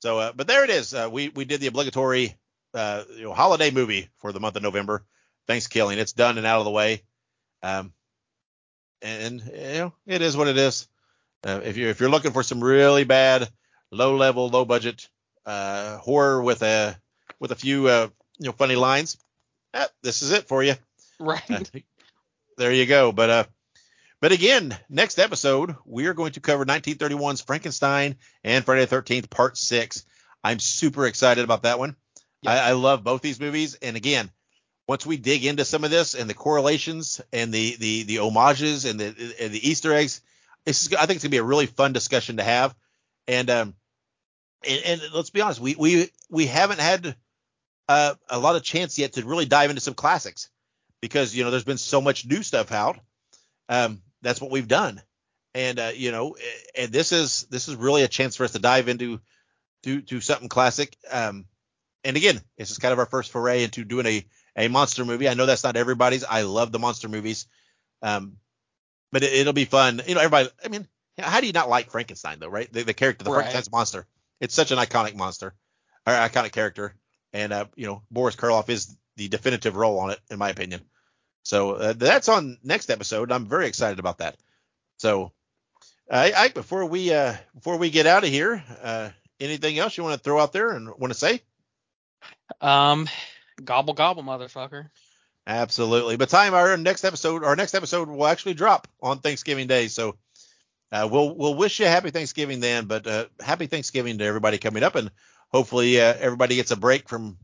[0.01, 0.95] So, uh, but there it is.
[0.95, 2.37] Uh, we we did the obligatory
[2.75, 5.05] uh, you know, holiday movie for the month of November,
[5.49, 5.97] ThanksKilling.
[5.97, 7.03] It's done and out of the way.
[7.63, 7.93] Um,
[9.03, 10.89] and you know, it is what it is.
[11.47, 13.49] Uh, if you're if you're looking for some really bad,
[13.91, 15.09] low level, low budget
[15.47, 16.97] uh, horror with a
[17.39, 19.17] with a few uh, you know funny lines,
[19.75, 20.75] eh, this is it for you.
[21.21, 21.51] right.
[21.51, 21.63] Uh,
[22.57, 23.13] there you go.
[23.13, 23.45] But uh,
[24.21, 29.31] but again, next episode we are going to cover 1931's Frankenstein and Friday the 13th
[29.31, 30.05] Part Six.
[30.43, 31.97] I'm super excited about that one.
[32.43, 32.53] Yeah.
[32.53, 34.31] I, I love both these movies, and again,
[34.89, 38.87] once we dig into some of this and the correlations and the the the homages
[38.87, 40.23] and the and the Easter eggs,
[40.67, 42.75] I think it's gonna be a really fun discussion to have.
[43.29, 43.75] And um
[44.67, 47.15] and, and let's be honest, we we we haven't had
[47.89, 50.49] uh, a lot of chance yet to really dive into some classics
[51.01, 52.99] because you know there's been so much new stuff out.
[53.69, 55.01] Um, that's what we've done,
[55.55, 56.37] and uh, you know,
[56.77, 59.21] and this is this is really a chance for us to dive into
[59.85, 60.97] to to something classic.
[61.11, 61.47] Um,
[62.05, 64.27] and again, this is kind of our first foray into doing a
[64.59, 65.29] a monster movie.
[65.29, 66.25] I know that's not everybody's.
[66.25, 67.47] I love the monster movies,
[68.03, 68.37] um,
[69.13, 70.03] but it, it'll be fun.
[70.07, 70.51] You know, everybody.
[70.65, 70.87] I mean,
[71.19, 72.71] how do you not like Frankenstein though, right?
[72.73, 73.37] The, the character, the Right.
[73.37, 74.07] Frankenstein's monster.
[74.41, 75.55] It's such an iconic monster,
[76.07, 76.95] or iconic character,
[77.33, 80.83] and uh, you know, Boris Karloff is the definitive role on it, in my opinion.
[81.43, 83.33] So uh, that's on next episode.
[83.33, 84.37] I'm very excited about that.
[84.99, 85.33] So,
[86.11, 90.05] I, I before we uh, before we get out of here, uh, anything else you
[90.05, 91.43] want to throw out there and want to say?
[92.61, 93.09] Um,
[93.65, 94.89] gobble gobble, motherfucker.
[95.47, 96.17] Absolutely.
[96.17, 99.89] But time our next episode, our next episode will actually drop on Thanksgiving Day.
[99.89, 100.17] So
[100.93, 102.85] uh, we'll we'll wish you a happy Thanksgiving then.
[102.87, 105.11] But uh, happy Thanksgiving to everybody coming up, and
[105.51, 107.39] hopefully uh, everybody gets a break from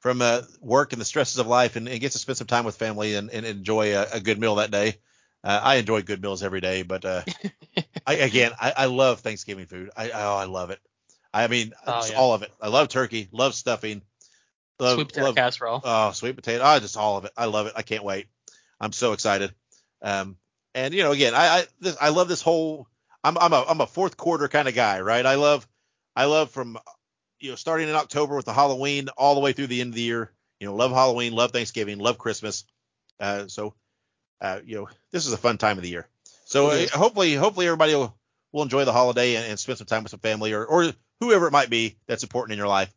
[0.00, 2.64] from uh, work and the stresses of life, and, and gets to spend some time
[2.64, 4.96] with family and, and enjoy a, a good meal that day.
[5.44, 7.22] Uh, I enjoy good meals every day, but uh,
[8.06, 9.90] I, again, I, I love Thanksgiving food.
[9.96, 10.80] I oh, I love it.
[11.34, 12.16] I mean, Oh, yeah.
[12.16, 12.50] all of it.
[12.60, 14.02] I love turkey, love stuffing,
[14.82, 15.80] love, Sweet potato love casserole.
[15.82, 16.62] Oh, sweet potato.
[16.64, 17.32] Oh, just all of it.
[17.36, 17.74] I love it.
[17.76, 18.26] I can't wait.
[18.80, 19.54] I'm so excited.
[20.02, 20.36] Um,
[20.74, 22.88] and you know, again, I I, this, I love this whole.
[23.24, 25.24] I'm I'm a I'm a fourth quarter kind of guy, right?
[25.24, 25.66] I love
[26.16, 26.78] I love from
[27.38, 29.94] you know starting in October with the Halloween all the way through the end of
[29.94, 30.32] the year.
[30.60, 32.64] You know, love Halloween, love Thanksgiving, love Christmas.
[33.18, 33.74] Uh, so,
[34.40, 36.08] uh, you know, this is a fun time of the year.
[36.44, 38.16] So uh, hopefully, hopefully everybody will,
[38.52, 41.46] will enjoy the holiday and, and spend some time with some family or or whoever
[41.46, 42.92] it might be that's important in your life.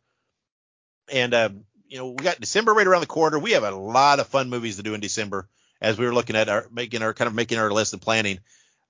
[1.12, 3.38] And um, you know, we got December right around the corner.
[3.38, 5.48] We have a lot of fun movies to do in December
[5.80, 8.40] as we were looking at our making our kind of making our list and planning.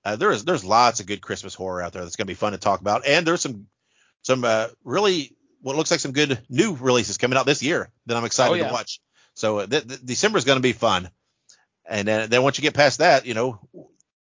[0.05, 2.53] Uh, there's there's lots of good Christmas horror out there that's going to be fun
[2.53, 3.67] to talk about, and there's some
[4.21, 8.15] some uh, really what looks like some good new releases coming out this year that
[8.15, 8.67] I'm excited Oh, yeah.
[8.67, 8.99] to watch.
[9.33, 11.09] So uh, th- th- December is going to be fun,
[11.85, 13.59] and then then once you get past that, you know,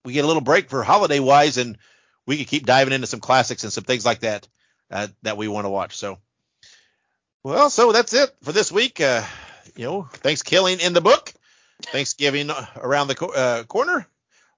[0.05, 1.77] we get a little break for holiday wise, and
[2.27, 4.47] we can keep diving into some classics and some things like that
[4.91, 5.97] uh, that we want to watch.
[5.97, 6.17] So.
[7.43, 9.01] Well, so that's it for this week.
[9.01, 9.23] Uh,
[9.75, 11.33] you know, ThanksKilling in the book,
[11.81, 14.05] Thanksgiving around the co- uh, corner.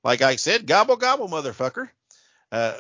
[0.04, 1.90] Like I said, gobble gobble, motherfucker.
[2.52, 2.74] Uh,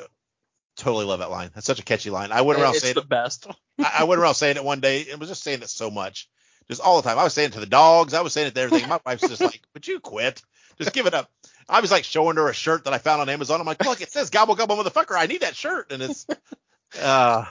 [0.75, 1.51] totally love that line.
[1.55, 2.33] That's such a catchy line.
[2.33, 3.09] I went around it's saying the it.
[3.09, 3.47] best.
[3.79, 6.29] I, I went around saying it one day and was just saying it so much,
[6.67, 7.17] just all the time.
[7.17, 8.13] I was saying it to the dogs.
[8.13, 8.89] I was saying it to everything.
[8.89, 10.41] My wife's just like, "Would you quit?
[10.77, 11.31] Just give it up."
[11.69, 13.61] I was like showing her a shirt that I found on Amazon.
[13.61, 15.17] I'm like, "Look, it says gobble gobble, motherfucker.
[15.17, 16.27] I need that shirt." And it's,
[17.01, 17.45] uh,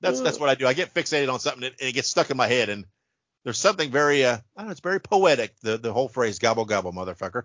[0.00, 0.66] that's that's what I do.
[0.66, 2.68] I get fixated on something and it, gets stuck in my head.
[2.68, 2.84] And
[3.44, 5.54] there's something very, uh, I don't know, it's very poetic.
[5.62, 7.44] The the whole phrase gobble gobble, motherfucker.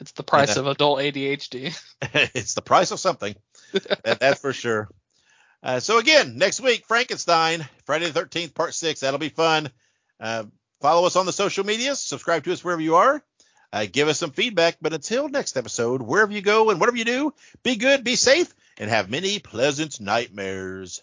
[0.00, 0.62] It's the price Yeah.
[0.62, 1.78] of adult ADHD.
[2.34, 3.34] it's the price of something.
[3.72, 4.88] that, that's for sure.
[5.62, 9.00] Uh, so again, next week, Frankenstein, Friday the 13th, part six.
[9.00, 9.70] That'll be fun.
[10.20, 10.44] Uh,
[10.82, 12.00] follow us on the social medias.
[12.00, 13.22] Subscribe to us wherever you are.
[13.72, 14.76] Uh, give us some feedback.
[14.82, 18.54] But until next episode, wherever you go and whatever you do, be good, be safe,
[18.76, 21.02] and have many pleasant nightmares.